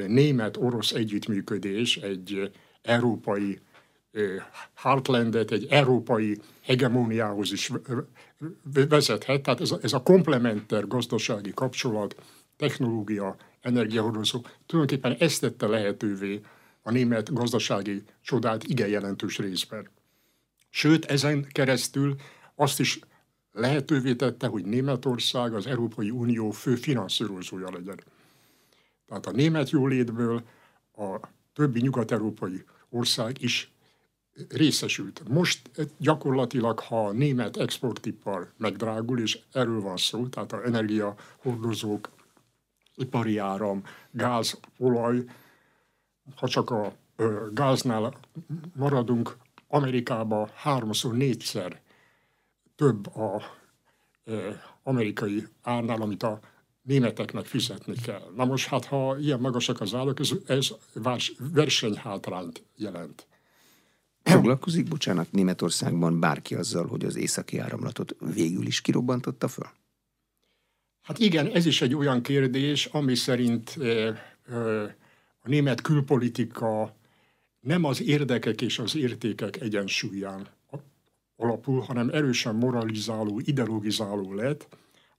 német-orosz 0.07 0.91
együttműködés 0.91 1.97
egy 1.97 2.51
európai 2.81 3.59
Heartlandet 4.73 5.51
egy 5.51 5.65
európai 5.69 6.39
hegemóniához 6.61 7.51
is 7.51 7.71
vezethet. 8.89 9.41
Tehát 9.41 9.61
ez 9.61 9.71
a, 9.71 9.77
ez 9.81 9.93
a 9.93 10.01
komplementer 10.01 10.87
gazdasági 10.87 11.51
kapcsolat, 11.53 12.15
technológia, 12.57 13.35
energiahordozó, 13.61 14.45
tulajdonképpen 14.65 15.15
ezt 15.19 15.41
tette 15.41 15.67
lehetővé 15.67 16.41
a 16.81 16.91
német 16.91 17.33
gazdasági 17.33 18.03
csodát 18.21 18.63
igen 18.63 18.87
jelentős 18.87 19.37
részben. 19.37 19.89
Sőt, 20.69 21.05
ezen 21.05 21.47
keresztül 21.51 22.15
azt 22.55 22.79
is 22.79 22.99
lehetővé 23.51 24.13
tette, 24.15 24.47
hogy 24.47 24.65
Németország 24.65 25.53
az 25.53 25.67
Európai 25.67 26.09
Unió 26.09 26.51
fő 26.51 26.75
finanszírozója 26.75 27.71
legyen. 27.71 28.03
Tehát 29.07 29.25
a 29.25 29.31
német 29.31 29.69
jólétből 29.69 30.43
a 30.95 31.19
többi 31.53 31.81
nyugat-európai 31.81 32.63
ország 32.89 33.41
is 33.41 33.74
részesült. 34.49 35.23
Most 35.27 35.69
gyakorlatilag, 35.97 36.79
ha 36.79 37.05
a 37.05 37.11
német 37.11 37.57
exportipar 37.57 38.51
megdrágul, 38.57 39.19
és 39.19 39.39
erről 39.51 39.81
van 39.81 39.97
szó, 39.97 40.27
tehát 40.27 40.51
a 40.51 40.65
energiahordozók, 40.65 42.09
ipari 42.95 43.37
áram, 43.37 43.83
gáz, 44.11 44.59
olaj, 44.77 45.23
ha 46.35 46.47
csak 46.47 46.69
a 46.69 46.93
ö, 47.15 47.47
gáznál 47.53 48.13
maradunk, 48.75 49.37
Amerikában 49.67 50.49
háromszor, 50.53 51.13
négyszer 51.13 51.81
több 52.75 53.15
a 53.15 53.41
ö, 54.23 54.51
amerikai 54.83 55.47
árnál, 55.61 56.01
amit 56.01 56.23
a 56.23 56.39
németeknek 56.81 57.45
fizetni 57.45 57.95
kell. 57.95 58.31
Na 58.35 58.45
most 58.45 58.67
hát, 58.67 58.85
ha 58.85 59.17
ilyen 59.17 59.39
magasak 59.39 59.81
az 59.81 59.93
árak, 59.93 60.19
ez, 60.19 60.31
ez 60.45 60.69
versenyhátrányt 61.53 62.63
jelent. 62.75 63.27
Foglalkozik, 64.29 64.87
bocsánat, 64.87 65.31
Németországban 65.31 66.19
bárki 66.19 66.55
azzal, 66.55 66.87
hogy 66.87 67.05
az 67.05 67.15
északi 67.15 67.57
áramlatot 67.57 68.15
végül 68.33 68.67
is 68.67 68.81
kirobbantotta 68.81 69.47
föl? 69.47 69.67
Hát 71.01 71.19
igen, 71.19 71.47
ez 71.47 71.65
is 71.65 71.81
egy 71.81 71.95
olyan 71.95 72.21
kérdés, 72.21 72.85
ami 72.85 73.15
szerint 73.15 73.77
a 75.41 75.47
német 75.47 75.81
külpolitika 75.81 76.95
nem 77.59 77.83
az 77.83 78.01
érdekek 78.01 78.61
és 78.61 78.79
az 78.79 78.95
értékek 78.95 79.61
egyensúlyán 79.61 80.47
alapul, 81.35 81.79
hanem 81.79 82.09
erősen 82.09 82.55
moralizáló, 82.55 83.41
ideologizáló 83.43 84.33
lett, 84.33 84.67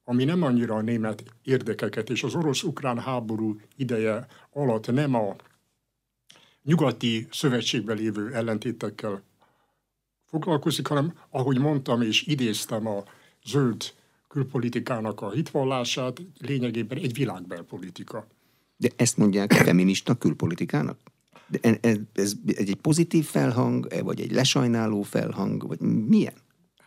ami 0.04 0.24
nem 0.24 0.42
annyira 0.42 0.74
a 0.74 0.80
német 0.80 1.24
érdekeket, 1.42 2.10
és 2.10 2.22
az 2.22 2.34
orosz-ukrán 2.34 2.98
háború 2.98 3.56
ideje 3.76 4.26
alatt 4.52 4.92
nem 4.92 5.14
a 5.14 5.36
nyugati 6.66 7.26
szövetségben 7.30 7.96
lévő 7.96 8.34
ellentétekkel 8.34 9.22
foglalkozik, 10.24 10.86
hanem 10.86 11.12
ahogy 11.30 11.58
mondtam 11.58 12.02
és 12.02 12.26
idéztem 12.26 12.86
a 12.86 13.04
zöld 13.44 13.94
külpolitikának 14.28 15.20
a 15.20 15.30
hitvallását, 15.30 16.22
lényegében 16.38 16.98
egy 16.98 17.14
világbelpolitika. 17.14 18.26
De 18.76 18.88
ezt 18.96 19.16
mondják 19.16 19.52
feminista 19.52 20.14
külpolitikának? 20.14 20.98
De 21.46 21.78
ez, 21.80 21.96
ez 22.12 22.34
egy 22.46 22.78
pozitív 22.82 23.24
felhang, 23.24 23.88
vagy 24.02 24.20
egy 24.20 24.32
lesajnáló 24.32 25.02
felhang, 25.02 25.66
vagy 25.66 25.80
milyen? 25.80 26.34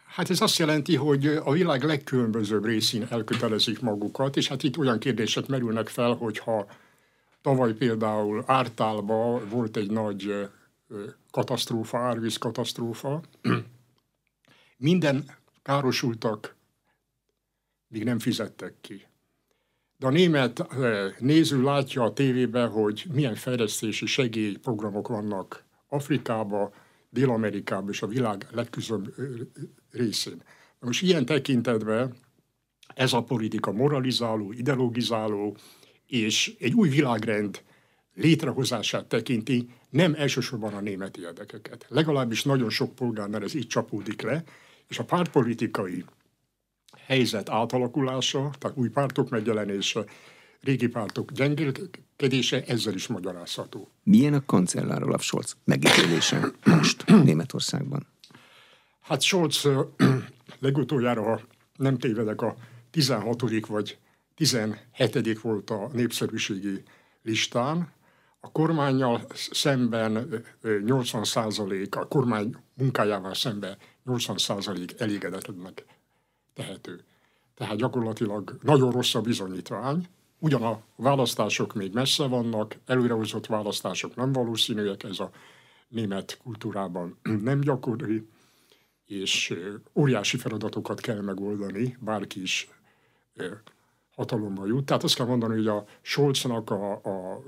Hát 0.07 0.29
ez 0.29 0.41
azt 0.41 0.57
jelenti, 0.57 0.95
hogy 0.95 1.25
a 1.25 1.51
világ 1.51 1.83
legkülönbözőbb 1.83 2.65
részén 2.65 3.07
elkötelezik 3.09 3.79
magukat, 3.81 4.37
és 4.37 4.47
hát 4.47 4.63
itt 4.63 4.77
olyan 4.77 4.99
kérdések 4.99 5.47
merülnek 5.47 5.87
fel, 5.87 6.13
hogyha 6.13 6.67
tavaly 7.49 7.73
például 7.73 8.43
Ártálba 8.45 9.47
volt 9.47 9.77
egy 9.77 9.91
nagy 9.91 10.49
katasztrófa, 11.31 11.97
árvíz 11.97 12.37
katasztrófa, 12.37 13.21
minden 14.77 15.25
károsultak 15.61 16.55
még 17.87 18.03
nem 18.03 18.19
fizettek 18.19 18.73
ki. 18.81 19.05
De 19.97 20.07
a 20.07 20.09
német 20.09 20.67
néző 21.19 21.61
látja 21.61 22.03
a 22.03 22.13
tévében, 22.13 22.69
hogy 22.69 23.05
milyen 23.13 23.35
fejlesztési 23.35 24.05
segélyprogramok 24.05 25.07
vannak 25.07 25.63
Afrikába, 25.87 26.73
Dél-Amerikában 27.09 27.89
és 27.89 28.01
a 28.01 28.07
világ 28.07 28.47
legküzöbb 28.51 29.15
részén. 29.91 30.43
Most 30.79 31.01
ilyen 31.01 31.25
tekintetben 31.25 32.15
ez 32.95 33.13
a 33.13 33.23
politika 33.23 33.71
moralizáló, 33.71 34.51
ideologizáló, 34.51 35.57
és 36.09 36.55
egy 36.59 36.73
új 36.73 36.89
világrend 36.89 37.61
létrehozását 38.15 39.05
tekinti, 39.05 39.69
nem 39.89 40.13
elsősorban 40.17 40.73
a 40.73 40.79
német 40.79 41.17
érdekeket. 41.17 41.85
Legalábbis 41.87 42.43
nagyon 42.43 42.69
sok 42.69 42.95
polgárnál 42.95 43.43
ez 43.43 43.53
így 43.53 43.67
csapódik 43.67 44.21
le, 44.21 44.43
és 44.87 44.99
a 44.99 45.03
pártpolitikai 45.03 46.05
helyzet 47.05 47.49
átalakulása, 47.49 48.51
tehát 48.59 48.77
új 48.77 48.89
pártok 48.89 49.29
megjelenése, 49.29 50.05
régi 50.61 50.87
pártok 50.87 51.31
gyengélkedése 51.31 52.63
ezzel 52.63 52.93
is 52.93 53.07
magyarázható. 53.07 53.89
Milyen 54.03 54.33
a 54.33 54.45
kancellár 54.45 55.03
Olaf 55.03 55.23
Scholz 55.23 55.57
megítélése 55.63 56.51
most 56.63 57.05
Németországban? 57.05 58.07
Hát 59.01 59.21
Scholz 59.21 59.67
legutoljára, 60.59 61.23
ha 61.23 61.41
nem 61.75 61.97
tévedek, 61.97 62.41
a 62.41 62.55
16. 62.91 63.67
vagy 63.67 63.97
17. 64.39 65.39
volt 65.41 65.69
a 65.69 65.89
népszerűségi 65.93 66.83
listán. 67.23 67.91
A 68.39 68.51
kormányjal 68.51 69.25
szemben 69.51 70.43
80 70.85 71.23
százalék, 71.23 71.95
a 71.95 72.07
kormány 72.07 72.55
munkájával 72.73 73.33
szemben 73.33 73.77
80 74.03 74.37
százalék 74.37 74.99
elégedetlennek 74.99 75.85
tehető. 76.53 77.03
Tehát 77.55 77.75
gyakorlatilag 77.75 78.57
nagyon 78.61 78.91
rossz 78.91 79.15
a 79.15 79.21
bizonyítvány, 79.21 80.07
ugyan 80.39 80.63
a 80.63 80.81
választások 80.95 81.73
még 81.73 81.93
messze 81.93 82.27
vannak, 82.27 82.75
előrehozott 82.85 83.45
választások 83.45 84.15
nem 84.15 84.31
valószínűek, 84.31 85.03
ez 85.03 85.19
a 85.19 85.29
német 85.87 86.37
kultúrában 86.43 87.17
nem 87.49 87.59
gyakori, 87.59 88.27
és 89.05 89.53
óriási 89.93 90.37
feladatokat 90.37 90.99
kell 90.99 91.21
megoldani, 91.21 91.97
bárki 91.99 92.41
is 92.41 92.69
hatalomba 94.19 94.65
jut. 94.65 94.85
Tehát 94.85 95.03
azt 95.03 95.15
kell 95.15 95.25
mondani, 95.25 95.55
hogy 95.55 95.67
a 95.67 95.85
Scholznak 96.01 96.69
a, 96.69 97.01
a, 97.03 97.33
a, 97.33 97.41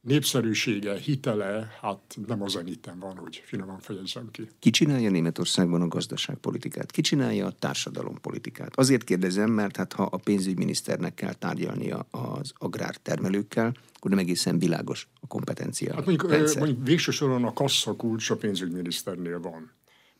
népszerűsége, 0.00 0.98
hitele, 0.98 1.70
hát 1.80 2.18
nem 2.26 2.42
a 2.42 2.48
zeniten 2.48 2.98
van, 2.98 3.16
hogy 3.16 3.42
finoman 3.44 3.78
fejezzem 3.78 4.30
ki. 4.30 4.48
Ki 4.58 4.70
csinálja 4.70 5.10
Németországban 5.10 5.82
a 5.82 5.88
gazdaságpolitikát? 5.88 6.90
Ki 6.90 7.00
csinálja 7.00 7.46
a 7.46 7.50
társadalompolitikát? 7.50 8.72
Azért 8.74 9.04
kérdezem, 9.04 9.50
mert 9.50 9.76
hát 9.76 9.92
ha 9.92 10.02
a 10.02 10.16
pénzügyminiszternek 10.16 11.14
kell 11.14 11.32
tárgyalnia 11.32 12.06
az 12.10 12.52
agrártermelőkkel, 12.54 13.74
akkor 13.96 14.10
nem 14.10 14.18
egészen 14.18 14.58
világos 14.58 15.08
a 15.20 15.26
kompetencia. 15.26 15.94
Hát 15.94 16.06
mondjuk, 16.06 16.30
rendszer. 16.30 16.62
mondjuk 16.62 16.86
végső 16.86 17.10
soron 17.10 17.44
a 17.44 17.52
kasszakulcs 17.52 18.30
a 18.30 18.36
pénzügyminiszternél 18.36 19.40
van. 19.40 19.70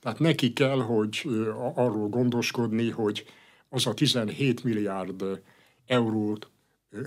Tehát 0.00 0.18
neki 0.18 0.52
kell, 0.52 0.80
hogy 0.80 1.28
arról 1.74 2.08
gondoskodni, 2.08 2.90
hogy 2.90 3.24
az 3.68 3.86
a 3.86 3.94
17 3.94 4.64
milliárd 4.64 5.24
eurót 5.86 6.48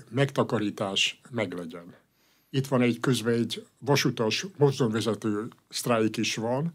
megtakarítás 0.09 1.21
meglegyen. 1.29 1.95
Itt 2.49 2.67
van 2.67 2.81
egy 2.81 2.99
közben 2.99 3.33
egy 3.33 3.65
vasutas 3.77 4.45
mozdonvezető 4.57 5.47
sztrájk 5.69 6.17
is 6.17 6.35
van, 6.35 6.73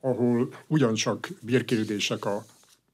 ahol 0.00 0.54
ugyancsak 0.66 1.28
bérkérdések 1.40 2.24
a 2.24 2.44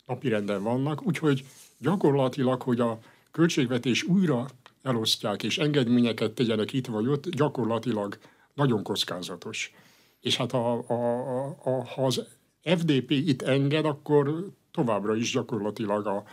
napirenden 0.07 0.62
vannak, 0.62 1.07
úgyhogy 1.07 1.45
gyakorlatilag, 1.78 2.62
hogy 2.62 2.80
a 2.80 2.99
költségvetés 3.30 4.03
újra 4.03 4.47
elosztják 4.82 5.43
és 5.43 5.59
engedményeket 5.59 6.32
tegyenek 6.32 6.72
itt 6.72 6.86
vagy 6.86 7.07
ott, 7.07 7.28
gyakorlatilag 7.28 8.18
nagyon 8.55 8.82
kockázatos. 8.82 9.72
És 10.20 10.36
hát 10.36 10.53
a, 10.53 10.84
a, 10.88 10.93
a, 10.93 11.57
a, 11.62 11.84
ha 11.84 12.07
az 12.07 12.24
FDP 12.62 13.10
itt 13.10 13.42
enged, 13.42 13.84
akkor 13.84 14.50
továbbra 14.70 15.14
is 15.16 15.32
gyakorlatilag 15.32 16.06
a, 16.06 16.24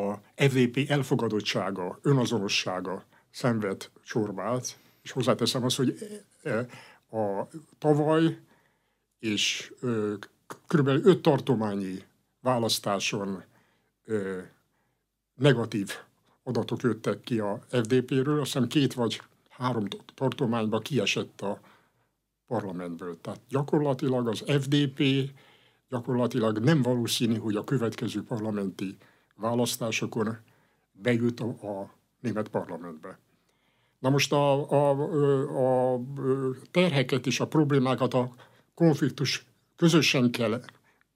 a 0.00 0.20
FDP 0.34 0.90
elfogadottsága, 0.90 1.98
önazonossága 2.02 3.04
szenved 3.30 3.90
csorbát, 4.04 4.78
és 5.02 5.10
hozzáteszem 5.10 5.64
azt, 5.64 5.76
hogy 5.76 5.98
e, 6.42 6.66
a 7.16 7.48
tavaly 7.78 8.38
és 9.18 9.72
kb. 10.66 10.86
öt 10.86 11.22
tartományi 11.22 12.04
választáson 12.40 13.44
negatív 15.34 15.90
adatok 16.42 16.82
jöttek 16.82 17.20
ki 17.20 17.38
a 17.38 17.58
FDP-ről, 17.68 18.40
azt 18.40 18.52
hiszem 18.52 18.68
két 18.68 18.94
vagy 18.94 19.22
három 19.48 19.84
tartományban 20.14 20.80
kiesett 20.82 21.40
a 21.40 21.60
parlamentből. 22.46 23.20
Tehát 23.20 23.40
gyakorlatilag 23.48 24.28
az 24.28 24.44
FDP 24.46 25.02
gyakorlatilag 25.88 26.58
nem 26.58 26.82
valószínű, 26.82 27.36
hogy 27.38 27.56
a 27.56 27.64
következő 27.64 28.24
parlamenti 28.24 28.96
választásokon 29.34 30.36
bejut 30.92 31.40
a, 31.40 31.46
a 31.46 31.90
német 32.20 32.48
parlamentbe. 32.48 33.18
Na 33.98 34.10
most 34.10 34.32
a, 34.32 34.70
a, 34.70 34.90
a 35.94 36.00
terheket 36.70 37.26
és 37.26 37.40
a 37.40 37.46
problémákat 37.46 38.14
a 38.14 38.34
konfliktus 38.74 39.46
közösen 39.76 40.30
kell 40.30 40.62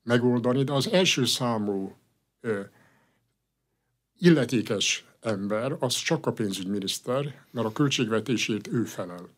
megoldani, 0.02 0.64
de 0.64 0.72
az 0.72 0.88
első 0.92 1.24
számú 1.24 1.96
illetékes 4.18 5.04
ember 5.20 5.76
az 5.78 5.94
csak 5.94 6.26
a 6.26 6.32
pénzügyminiszter, 6.32 7.44
mert 7.50 7.66
a 7.66 7.72
költségvetésért 7.72 8.66
ő 8.66 8.84
felel. 8.84 9.28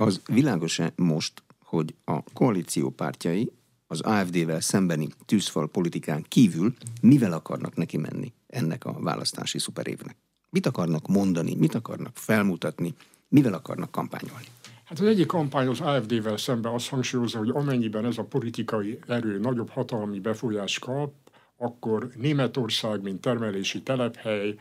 Az 0.00 0.20
világos-e 0.26 0.92
most, 0.96 1.42
hogy 1.64 1.94
a 2.04 2.22
koalíció 2.32 2.90
pártjai 2.90 3.50
az 3.86 4.00
AFD-vel 4.00 4.60
szembeni 4.60 5.08
tűzfal 5.24 5.68
politikán 5.68 6.24
kívül 6.28 6.74
mivel 7.00 7.32
akarnak 7.32 7.76
neki 7.76 7.96
menni 7.96 8.32
ennek 8.46 8.84
a 8.84 8.96
választási 9.00 9.58
szuperévnek? 9.58 10.16
Mit 10.50 10.66
akarnak 10.66 11.06
mondani, 11.06 11.54
mit 11.54 11.74
akarnak 11.74 12.16
felmutatni, 12.16 12.94
mivel 13.28 13.52
akarnak 13.52 13.90
kampányolni? 13.90 14.46
Hát 14.84 14.98
az 14.98 15.06
egyik 15.06 15.26
kampány 15.26 15.66
az 15.66 15.80
AFD-vel 15.80 16.36
szemben 16.36 16.72
azt 16.72 16.88
hangsúlyozza, 16.88 17.38
hogy 17.38 17.50
amennyiben 17.50 18.04
ez 18.04 18.18
a 18.18 18.24
politikai 18.24 18.98
erő 19.06 19.38
nagyobb 19.38 19.70
hatalmi 19.70 20.20
befolyás 20.20 20.78
kap, 20.78 21.12
akkor 21.56 22.10
Németország, 22.16 23.02
mint 23.02 23.20
termelési 23.20 23.82
telephely, 23.82 24.58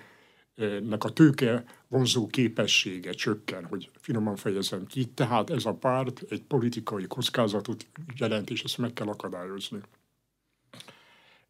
nek 0.83 1.03
a 1.03 1.09
tőke 1.09 1.63
vonzó 1.87 2.27
képessége 2.27 3.11
csökken, 3.11 3.65
hogy 3.65 3.91
finoman 3.99 4.35
fejezem 4.35 4.85
ki. 4.85 5.05
Tehát 5.05 5.49
ez 5.49 5.65
a 5.65 5.73
párt 5.73 6.23
egy 6.29 6.43
politikai 6.43 7.07
kockázatot 7.07 7.85
jelent, 8.15 8.49
és 8.49 8.63
ezt 8.63 8.77
meg 8.77 8.93
kell 8.93 9.07
akadályozni. 9.07 9.79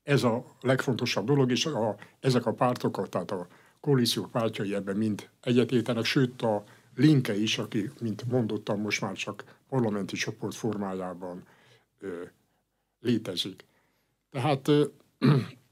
Ez 0.03 0.23
a 0.23 0.45
legfontosabb 0.61 1.25
dolog, 1.25 1.51
és 1.51 1.65
a, 1.65 1.95
ezek 2.19 2.45
a 2.45 2.53
pártok, 2.53 3.09
tehát 3.09 3.31
a 3.31 3.47
koalíció 3.79 4.25
pártjai 4.25 4.73
ebben 4.73 4.97
mind 4.97 5.29
egyetétenek, 5.41 6.05
sőt 6.05 6.41
a 6.41 6.63
Linke 6.95 7.35
is, 7.35 7.57
aki, 7.57 7.91
mint 7.99 8.27
mondottam, 8.29 8.81
most 8.81 9.01
már 9.01 9.13
csak 9.13 9.55
parlamenti 9.69 10.15
csoport 10.15 10.55
formájában 10.55 11.43
ö, 11.99 12.23
létezik. 12.99 13.65
Tehát 14.29 14.67
ö, 14.67 14.85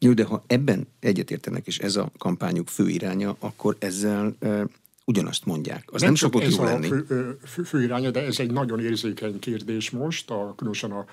jó, 0.05 0.13
de 0.13 0.23
ha 0.23 0.43
ebben 0.47 0.87
egyetértenek, 0.99 1.67
és 1.67 1.79
ez 1.79 1.95
a 1.95 2.11
kampányuk 2.17 2.67
fő 2.67 2.89
iránya, 2.89 3.35
akkor 3.39 3.75
ezzel 3.79 4.35
e, 4.39 4.67
ugyanazt 5.05 5.45
mondják. 5.45 5.83
Az 5.85 6.01
nem, 6.01 6.09
nem 6.09 6.15
szokott 6.15 6.55
jó 6.55 6.63
lenni. 6.63 6.87
Fő, 6.87 7.37
fő, 7.45 7.63
fő 7.63 7.83
iránya, 7.83 8.11
de 8.11 8.23
ez 8.23 8.39
egy 8.39 8.51
nagyon 8.51 8.79
érzékeny 8.79 9.39
kérdés 9.39 9.89
most, 9.89 10.31
a, 10.31 10.53
különösen 10.55 10.91
a 10.91 11.05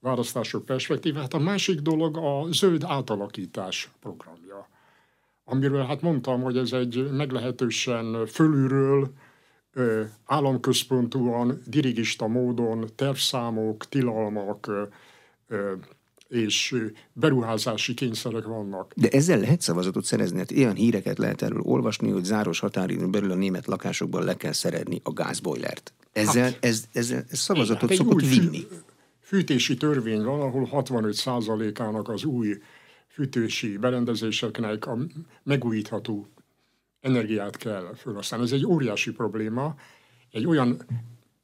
választások 0.00 0.64
perspektívát. 0.64 1.34
A 1.34 1.38
másik 1.38 1.80
dolog 1.80 2.16
a 2.16 2.46
zöld 2.50 2.84
átalakítás 2.86 3.90
programja, 4.00 4.68
amiről 5.44 5.84
hát 5.84 6.00
mondtam, 6.00 6.42
hogy 6.42 6.56
ez 6.56 6.72
egy 6.72 7.10
meglehetősen 7.10 8.26
fölülről 8.26 9.12
államközpontúan, 10.24 11.62
dirigista 11.66 12.26
módon 12.26 12.88
tervszámok, 12.94 13.88
tilalmak 13.88 14.70
és 16.32 16.74
beruházási 17.12 17.94
kényszerek 17.94 18.44
vannak. 18.44 18.92
De 18.96 19.08
ezzel 19.08 19.38
lehet 19.38 19.60
szavazatot 19.60 20.04
szerezni? 20.04 20.38
Hát 20.38 20.50
ilyen 20.50 20.74
híreket 20.74 21.18
lehet 21.18 21.42
erről 21.42 21.60
olvasni, 21.60 22.10
hogy 22.10 22.24
záros 22.24 22.58
határidőn 22.58 23.10
belül 23.10 23.30
a 23.30 23.34
német 23.34 23.66
lakásokban 23.66 24.24
le 24.24 24.36
kell 24.36 24.52
szeredni 24.52 25.00
a 25.04 25.12
gázbojlert. 25.12 25.92
Ezzel, 26.12 26.42
hát, 26.42 26.64
ez, 26.64 26.84
ezzel 26.92 27.24
ez 27.30 27.38
szavazatot 27.38 27.90
igen, 27.90 27.96
szokott 27.96 28.26
vinni. 28.26 28.58
Fű, 28.58 28.76
fűtési 29.20 29.76
törvény 29.76 30.22
van, 30.22 30.40
ahol 30.40 30.68
65%-ának 30.72 32.08
az 32.08 32.24
új 32.24 32.58
fűtési 33.08 33.76
berendezéseknek 33.76 34.86
a 34.86 34.98
megújítható 35.42 36.28
energiát 37.00 37.56
kell 37.56 37.94
felhasználni. 37.94 38.46
Ez 38.46 38.52
egy 38.52 38.66
óriási 38.66 39.12
probléma. 39.12 39.74
Egy 40.30 40.46
olyan 40.46 40.82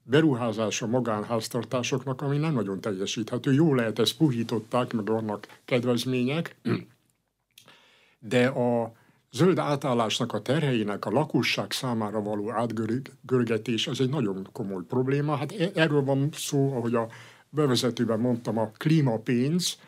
beruházás 0.08 0.82
a 0.82 0.86
magánháztartásoknak, 0.86 2.22
ami 2.22 2.36
nem 2.36 2.52
nagyon 2.52 2.80
teljesíthető. 2.80 3.52
Jó 3.52 3.74
lehet, 3.74 3.98
ezt 3.98 4.16
puhították, 4.16 4.92
meg 4.92 5.06
vannak 5.06 5.46
kedvezmények, 5.64 6.56
de 8.18 8.46
a 8.46 8.92
zöld 9.32 9.58
átállásnak 9.58 10.32
a 10.32 10.42
terheinek 10.42 11.04
a 11.04 11.10
lakosság 11.10 11.72
számára 11.72 12.22
való 12.22 12.50
átgörgetés, 12.50 13.86
az 13.86 14.00
egy 14.00 14.08
nagyon 14.08 14.48
komoly 14.52 14.82
probléma. 14.88 15.36
Hát 15.36 15.52
e- 15.52 15.70
erről 15.74 16.04
van 16.04 16.28
szó, 16.32 16.76
ahogy 16.76 16.94
a 16.94 17.08
bevezetőben 17.50 18.20
mondtam, 18.20 18.58
a 18.58 18.70
klímapénz, 18.76 19.78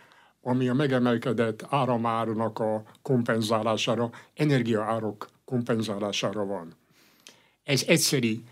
ami 0.43 0.69
a 0.69 0.75
megemelkedett 0.75 1.67
áramárnak 1.69 2.59
a 2.59 2.83
kompenzálására, 3.03 4.11
energiaárok 4.35 5.29
kompenzálására 5.45 6.45
van. 6.45 6.75
Ez 7.65 7.85
egyszeri 7.87 8.43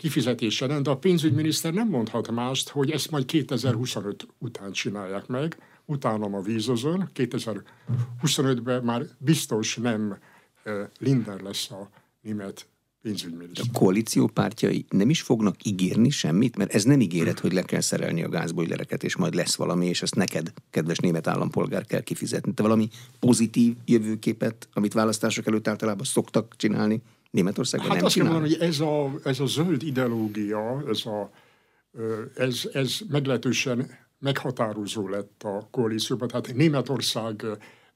kifizetése 0.00 0.66
lenne, 0.66 0.80
de 0.80 0.90
a 0.90 0.96
pénzügyminiszter 0.96 1.72
nem 1.72 1.88
mondhat 1.88 2.30
mást, 2.30 2.68
hogy 2.68 2.90
ezt 2.90 3.10
majd 3.10 3.24
2025 3.24 4.26
után 4.38 4.72
csinálják 4.72 5.26
meg, 5.26 5.56
utána 5.84 6.36
a 6.36 6.42
vízozon, 6.42 7.10
2025-ben 7.14 8.82
már 8.82 9.06
biztos 9.18 9.76
nem 9.76 10.18
Linder 10.98 11.40
lesz 11.40 11.70
a 11.70 11.90
német 12.20 12.66
pénzügyminiszter. 13.02 13.64
A 13.72 13.78
koalíció 13.78 14.26
pártjai 14.26 14.84
nem 14.88 15.10
is 15.10 15.22
fognak 15.22 15.64
ígérni 15.64 16.10
semmit, 16.10 16.56
mert 16.56 16.74
ez 16.74 16.84
nem 16.84 17.00
ígéret, 17.00 17.38
hogy 17.38 17.52
le 17.52 17.62
kell 17.62 17.80
szerelni 17.80 18.22
a 18.22 18.28
gázbojlereket, 18.28 19.04
és 19.04 19.16
majd 19.16 19.34
lesz 19.34 19.54
valami, 19.54 19.86
és 19.86 20.02
ezt 20.02 20.14
neked, 20.14 20.52
kedves 20.70 20.98
német 20.98 21.26
állampolgár 21.26 21.84
kell 21.84 22.00
kifizetni. 22.00 22.54
Te 22.54 22.62
valami 22.62 22.88
pozitív 23.18 23.74
jövőképet, 23.84 24.68
amit 24.72 24.92
választások 24.92 25.46
előtt 25.46 25.68
általában 25.68 26.04
szoktak 26.04 26.54
csinálni, 26.56 27.02
Németországban 27.30 27.88
hát 27.88 27.96
nem 27.96 28.06
azt 28.06 28.14
csinál? 28.14 28.40
hogy 28.40 28.56
ez 28.60 28.80
a, 28.80 29.10
ez 29.24 29.40
a 29.40 29.46
zöld 29.46 29.82
ideológia, 29.82 30.82
ez, 30.88 31.06
a, 31.06 31.30
ez, 32.34 32.68
ez 32.72 32.98
meglehetősen 33.08 33.90
meghatározó 34.18 35.08
lett 35.08 35.42
a 35.42 35.68
koalícióban. 35.70 36.28
Tehát 36.28 36.54
Németország 36.54 37.44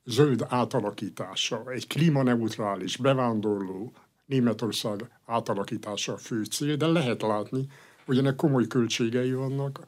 zöld 0.05 0.47
átalakítása, 0.49 1.63
egy 1.71 1.87
klímaneutrális, 1.87 2.97
bevándorló 2.97 3.93
Németország 4.27 5.11
átalakítása 5.27 6.13
a 6.13 6.17
fő 6.17 6.45
cél, 6.45 6.77
de 6.77 6.87
lehet 6.87 7.23
látni, 7.23 7.67
hogy 8.07 8.19
ennek 8.19 8.37
komoly 8.37 8.67
költségei 8.67 9.33
vannak. 9.33 9.81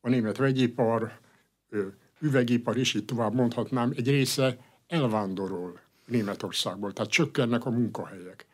A 0.00 0.08
német 0.08 0.36
vegyipar, 0.36 1.12
üvegipar, 2.20 2.76
és 2.76 2.94
így 2.94 3.04
tovább 3.04 3.34
mondhatnám, 3.34 3.92
egy 3.96 4.08
része 4.08 4.58
elvándorol 4.86 5.80
Németországból, 6.06 6.92
tehát 6.92 7.10
csökkennek 7.10 7.64
a 7.64 7.70
munkahelyek. 7.70 8.46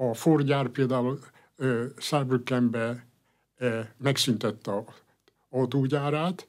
A 0.00 0.14
Ford 0.14 0.46
gyár 0.46 0.68
például 0.68 1.20
Saarbrückenbe 1.96 3.06
megszüntette 3.96 4.72
a 4.72 4.84
autógyárát, 5.48 6.48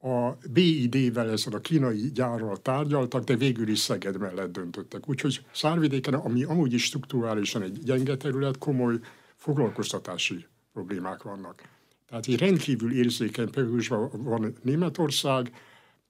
a 0.00 0.30
BID-vel, 0.50 1.30
ezzel 1.30 1.52
a 1.52 1.60
kínai 1.60 2.10
gyárral 2.12 2.56
tárgyaltak, 2.56 3.24
de 3.24 3.36
végül 3.36 3.68
is 3.68 3.78
Szeged 3.78 4.18
mellett 4.18 4.52
döntöttek. 4.52 5.08
Úgyhogy 5.08 5.46
Szárvidéken, 5.52 6.14
ami 6.14 6.44
amúgy 6.44 6.72
is 6.72 6.84
struktúrálisan 6.84 7.62
egy 7.62 7.78
gyenge 7.82 8.16
terület, 8.16 8.58
komoly 8.58 8.98
foglalkoztatási 9.36 10.46
problémák 10.72 11.22
vannak. 11.22 11.62
Tehát 12.08 12.26
egy 12.26 12.38
rendkívül 12.38 12.92
érzékeny 12.92 13.50
periódusban 13.50 14.10
van 14.12 14.54
Németország, 14.62 15.52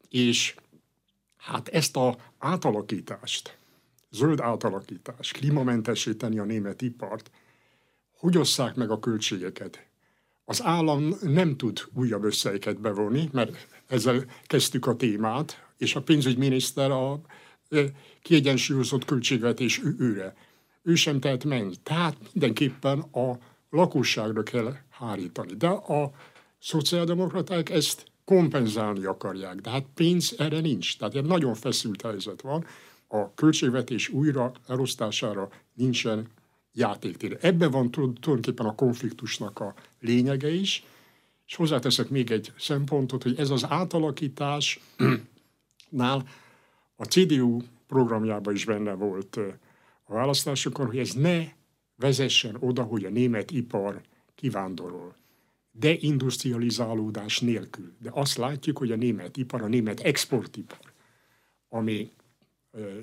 és 0.09 0.55
hát 1.37 1.69
ezt 1.69 1.97
a 1.97 2.17
átalakítást, 2.39 3.57
zöld 4.15 4.41
átalakítás, 4.41 5.33
klímamentesíteni 5.33 6.39
a 6.39 6.45
német 6.45 6.83
ipart, 6.83 7.31
hogy 8.19 8.39
osszák 8.39 8.75
meg 8.75 8.91
a 8.91 8.99
költségeket? 8.99 9.87
Az 10.45 10.63
állam 10.63 11.15
nem 11.23 11.57
tud 11.57 11.81
újabb 11.95 12.25
összegeket 12.25 12.81
bevonni, 12.81 13.29
mert 13.33 13.69
ezzel 13.87 14.25
kezdtük 14.47 14.87
a 14.87 14.97
témát, 14.97 15.67
és 15.79 15.95
a 15.95 16.03
pénzügyminiszter 16.03 16.91
a 16.91 17.21
kiegyensúlyozott 18.23 19.05
költségvetés 19.05 19.81
őre. 19.99 20.35
Ő 20.83 20.95
sem 20.95 21.21
tehet 21.21 21.45
menni. 21.45 21.75
Tehát 21.83 22.17
mindenképpen 22.33 22.99
a 22.99 23.39
lakosságra 23.71 24.43
kell 24.43 24.77
hárítani. 24.91 25.55
De 25.55 25.67
a 25.69 26.13
szociáldemokraták 26.59 27.71
ezt 27.71 28.05
kompenzálni 28.25 29.05
akarják. 29.05 29.55
De 29.55 29.71
hát 29.71 29.87
pénz 29.95 30.35
erre 30.39 30.61
nincs. 30.61 30.99
Tehát 30.99 31.15
egy 31.15 31.25
nagyon 31.25 31.55
feszült 31.55 32.03
helyzet 32.03 32.41
van 32.41 32.65
a 33.15 33.35
költségvetés 33.35 34.09
újra 34.09 34.53
elosztására 34.67 35.49
nincsen 35.75 36.27
játéktér. 36.73 37.39
Ebben 37.41 37.71
van 37.71 37.91
tulajdonképpen 37.91 38.67
a 38.67 38.75
konfliktusnak 38.75 39.61
a 39.61 39.75
lényege 40.01 40.51
is, 40.51 40.85
és 41.47 41.55
hozzáteszek 41.55 42.09
még 42.09 42.31
egy 42.31 42.53
szempontot, 42.59 43.23
hogy 43.23 43.39
ez 43.39 43.51
az 43.51 43.67
átalakításnál 43.69 45.19
a 46.97 47.05
CDU 47.05 47.63
programjában 47.87 48.55
is 48.55 48.65
benne 48.65 48.93
volt 48.93 49.37
a 50.05 50.13
választásokon, 50.13 50.87
hogy 50.87 50.99
ez 50.99 51.13
ne 51.13 51.45
vezessen 51.97 52.57
oda, 52.61 52.83
hogy 52.83 53.05
a 53.05 53.11
német 53.11 53.51
ipar 53.51 54.01
kivándorol. 54.35 55.15
Deindustrializálódás 55.73 57.41
nélkül. 57.41 57.93
De 57.99 58.11
azt 58.13 58.37
látjuk, 58.37 58.79
hogy 58.79 58.93
a 58.93 58.97
német 58.97 59.37
ipar, 59.37 59.63
a 59.63 59.67
német 59.67 60.01
exportipar, 60.01 60.93
ami 61.69 62.11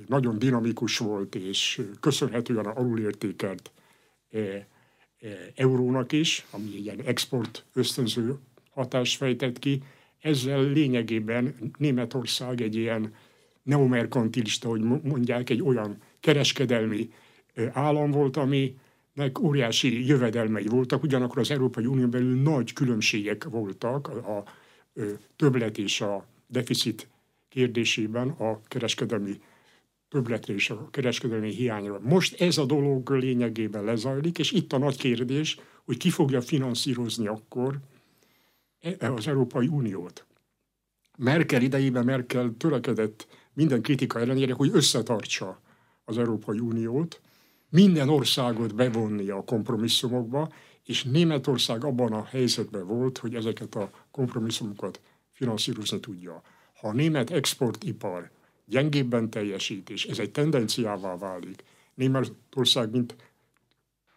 nagyon 0.08 0.40
dinamikus 0.40 0.98
volt, 0.98 1.36
és 1.36 1.82
köszönhetően 2.00 2.66
a 2.66 2.76
alulértékelt 2.78 3.72
eurónak 5.56 6.12
is, 6.12 6.46
ami 6.52 6.70
ilyen 6.70 7.00
export 7.02 7.66
ösztönző 7.74 8.38
hatást 8.74 9.18
fejtett 9.18 9.60
ki, 9.60 9.84
ezzel 10.22 10.64
lényegében 10.64 11.56
Németország 11.78 12.62
egy 12.62 12.76
ilyen 12.76 13.14
neomerkantilista, 13.64 14.68
hogy 14.70 14.82
mondják, 15.04 15.50
egy 15.50 15.62
olyan 15.62 15.98
kereskedelmi 16.20 17.10
állam 17.72 18.12
volt, 18.12 18.38
aminek 18.38 19.40
óriási 19.42 20.06
jövedelmei 20.08 20.68
voltak, 20.68 21.04
ugyanakkor 21.04 21.38
az 21.40 21.52
Európai 21.52 21.86
Unió 21.86 22.08
belül 22.08 22.42
nagy 22.42 22.74
különbségek 22.74 23.44
voltak 23.44 24.08
a, 24.08 24.38
a 24.38 24.44
többlet 25.36 25.78
és 25.78 26.02
a 26.02 26.26
deficit 26.48 27.08
kérdésében 27.50 28.30
a 28.30 28.62
kereskedelmi 28.68 29.40
többletre 30.12 30.54
és 30.54 30.70
a 30.70 30.90
kereskedelmi 30.90 31.50
hiányra. 31.50 32.00
Most 32.02 32.42
ez 32.42 32.58
a 32.58 32.66
dolog 32.66 33.10
lényegében 33.10 33.84
lezajlik, 33.84 34.40
és 34.40 34.52
itt 34.52 34.74
a 34.74 34.78
nagy 34.78 34.98
kérdés, 34.98 35.60
hogy 35.86 35.98
ki 35.98 36.10
fogja 36.10 36.42
finanszírozni 36.42 37.28
akkor 37.28 37.80
e, 38.80 39.14
az 39.14 39.28
Európai 39.28 39.68
Uniót. 39.68 40.26
Merkel 41.18 41.62
idejében 41.62 42.06
Merkel 42.06 42.54
törekedett 42.58 43.28
minden 43.54 43.82
kritika 43.82 44.20
ellenére, 44.20 44.54
hogy 44.54 44.70
összetartsa 44.74 45.62
az 46.06 46.18
Európai 46.18 46.60
Uniót, 46.60 47.22
minden 47.70 48.10
országot 48.10 48.76
bevonni 48.76 49.30
a 49.30 49.44
kompromisszumokba, 49.44 50.54
és 50.84 51.04
Németország 51.04 51.84
abban 51.84 52.14
a 52.14 52.24
helyzetben 52.24 52.88
volt, 52.88 53.18
hogy 53.18 53.36
ezeket 53.36 53.76
a 53.76 53.92
kompromisszumokat 54.12 55.02
finanszírozni 55.32 56.00
tudja. 56.00 56.42
Ha 56.80 56.88
a 56.88 56.94
német 56.94 57.30
exportipar 57.30 58.32
gyengébben 58.72 59.30
teljesít, 59.30 59.90
és 59.90 60.06
ez 60.06 60.20
egy 60.20 60.32
tendenciává 60.32 61.18
válik. 61.18 61.64
Németország, 61.94 62.92
mint 62.92 63.16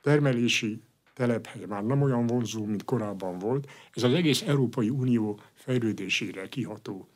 termelési 0.02 0.80
telephely 1.14 1.64
már 1.68 1.84
nem 1.84 2.02
olyan 2.02 2.26
vonzó, 2.26 2.64
mint 2.64 2.84
korábban 2.84 3.38
volt. 3.38 3.68
Ez 3.92 4.02
az 4.02 4.12
egész 4.12 4.42
Európai 4.42 4.88
Unió 4.88 5.40
fejlődésére 5.54 6.48
kiható 6.48 7.08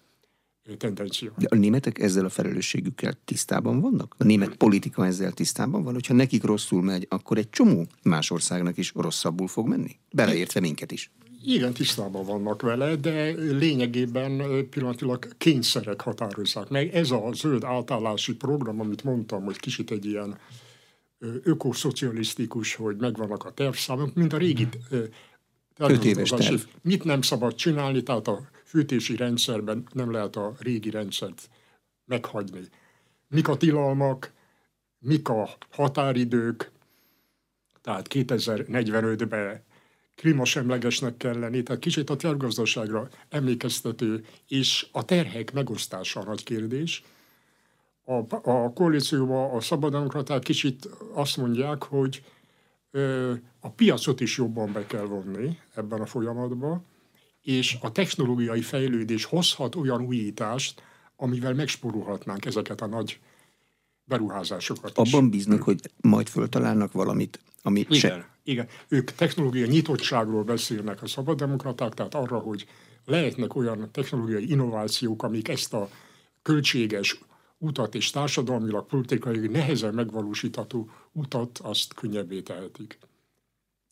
tendencia. 0.77 1.33
De 1.37 1.47
a 1.51 1.55
németek 1.55 1.99
ezzel 1.99 2.25
a 2.25 2.29
felelősségükkel 2.29 3.13
tisztában 3.25 3.81
vannak? 3.81 4.15
A 4.19 4.25
német 4.25 4.57
politika 4.57 5.07
ezzel 5.07 5.33
tisztában 5.33 5.83
van, 5.83 5.93
hogyha 5.93 6.15
nekik 6.15 6.43
rosszul 6.43 6.83
megy, 6.83 7.07
akkor 7.09 7.39
egy 7.39 7.51
csomó 7.51 7.87
más 8.03 8.31
országnak 8.31 8.77
is 8.77 8.93
rosszabbul 8.95 9.49
fog 9.49 9.69
menni? 9.69 9.97
Beleértve 10.13 10.61
minket 10.61 10.93
is. 10.93 11.11
Igen, 11.43 11.73
tisztában 11.73 12.25
vannak 12.25 12.63
vele, 12.63 12.97
de 12.97 13.31
lényegében 13.37 14.43
pillanatilag 14.71 15.37
kényszerek 15.37 16.01
határozzák 16.01 16.69
meg. 16.69 16.95
Ez 16.95 17.11
a 17.11 17.31
zöld 17.33 17.65
átállási 17.65 18.35
program, 18.35 18.81
amit 18.81 19.05
mondtam, 19.05 19.45
hogy 19.45 19.57
kicsit 19.57 19.91
egy 19.91 20.05
ilyen 20.05 20.39
ökoszocialisztikus, 21.43 22.75
hogy 22.75 22.97
megvannak 22.97 23.45
a 23.45 23.53
tervszámok, 23.53 24.15
mint 24.15 24.33
a 24.33 24.37
régi 24.37 24.69
éves 26.03 26.29
terv. 26.29 26.61
Mit 26.83 27.05
nem 27.05 27.23
szabad 27.23 27.55
csinálni, 27.55 28.03
tehát 28.03 28.29
a 28.29 28.49
fűtési 28.65 29.17
rendszerben 29.17 29.87
nem 29.93 30.11
lehet 30.11 30.37
a 30.37 30.55
régi 30.59 30.91
rendszert 30.91 31.51
meghagyni. 32.05 32.61
Mik 33.29 33.49
a 33.49 33.57
tilalmak, 33.57 34.33
mik 34.99 35.29
a 35.29 35.49
határidők, 35.71 36.71
tehát 37.81 38.07
2045-ben 38.11 39.67
klímasemlegesnek 40.19 41.17
kell 41.17 41.39
lenni, 41.39 41.63
tehát 41.63 41.81
kicsit 41.81 42.11
a 42.11 42.17
tervgazdaságra 42.17 43.09
emlékeztető, 43.29 44.25
és 44.49 44.87
a 44.93 45.05
terhek 45.05 45.53
megosztása 45.53 46.21
a 46.21 46.25
nagy 46.25 46.45
kérdés. 46.45 47.03
A, 48.05 48.51
a 48.51 48.73
koalícióban 48.73 49.51
a 49.51 49.61
szabademokraták 49.61 50.43
kicsit 50.43 50.89
azt 51.15 51.37
mondják, 51.37 51.83
hogy 51.83 52.23
ö, 52.91 53.33
a 53.61 53.71
piacot 53.71 54.21
is 54.21 54.37
jobban 54.37 54.73
be 54.73 54.87
kell 54.87 55.05
vonni 55.05 55.59
ebben 55.75 56.01
a 56.01 56.07
folyamatban, 56.07 56.85
és 57.43 57.77
a 57.81 57.93
technológiai 57.93 58.61
fejlődés 58.61 59.25
hozhat 59.25 59.75
olyan 59.75 60.03
újítást, 60.03 60.83
amivel 61.17 61.55
megsporulhatnánk 61.55 62.45
ezeket 62.45 62.81
a 62.81 62.87
nagy 62.87 63.21
beruházásokat 64.09 64.99
is. 64.99 65.13
Abban 65.13 65.31
bíznak, 65.31 65.63
hogy 65.63 65.81
majd 66.01 66.29
föltalálnak 66.29 66.93
valamit, 66.93 67.41
ami 67.63 67.81
igen, 67.81 67.99
se... 67.99 68.29
Igen, 68.43 68.67
ők 68.89 69.11
technológiai 69.11 69.69
nyitottságról 69.69 70.43
beszélnek 70.43 71.03
a 71.03 71.07
szabaddemokraták, 71.07 71.95
tehát 71.95 72.15
arra, 72.15 72.39
hogy 72.39 72.67
lehetnek 73.05 73.55
olyan 73.55 73.89
technológiai 73.93 74.51
innovációk, 74.51 75.23
amik 75.23 75.49
ezt 75.49 75.75
a 75.75 75.89
költséges 76.43 77.21
utat 77.59 77.95
és 77.95 78.11
társadalmilag, 78.11 78.87
politikai 78.87 79.47
nehezen 79.47 79.95
megvalósítható 79.95 80.91
utat 81.13 81.59
azt 81.59 81.95
könnyebbé 81.95 82.41
tehetik. 82.41 82.99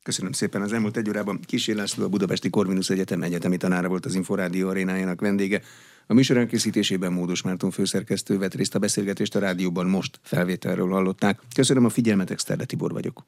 Köszönöm 0.03 0.33
szépen. 0.33 0.63
Az 0.63 0.73
elmúlt 0.73 0.97
egy 0.97 1.09
órában 1.09 1.41
Kis 1.41 1.67
László, 1.67 2.05
a 2.05 2.09
Budapesti 2.09 2.51
Corvinus 2.51 2.91
Egyetem 2.91 3.23
egyetemi 3.23 3.57
tanára 3.57 3.89
volt 3.89 4.07
az 4.07 4.15
Inforádió 4.15 4.69
arénájának 4.69 5.21
vendége. 5.21 5.63
A 6.07 6.15
műsor 6.15 6.37
elkészítésében 6.37 7.13
Módos 7.13 7.43
Márton 7.43 7.71
főszerkesztő 7.71 8.39
vett 8.39 8.55
részt 8.55 8.75
a 8.75 8.79
beszélgetést 8.79 9.35
a 9.35 9.39
rádióban 9.39 9.87
most 9.87 10.19
felvételről 10.23 10.91
hallották. 10.91 11.41
Köszönöm 11.55 11.85
a 11.85 11.89
figyelmet, 11.89 12.31
Exterde 12.31 12.65
Tibor 12.65 12.93
vagyok. 12.93 13.27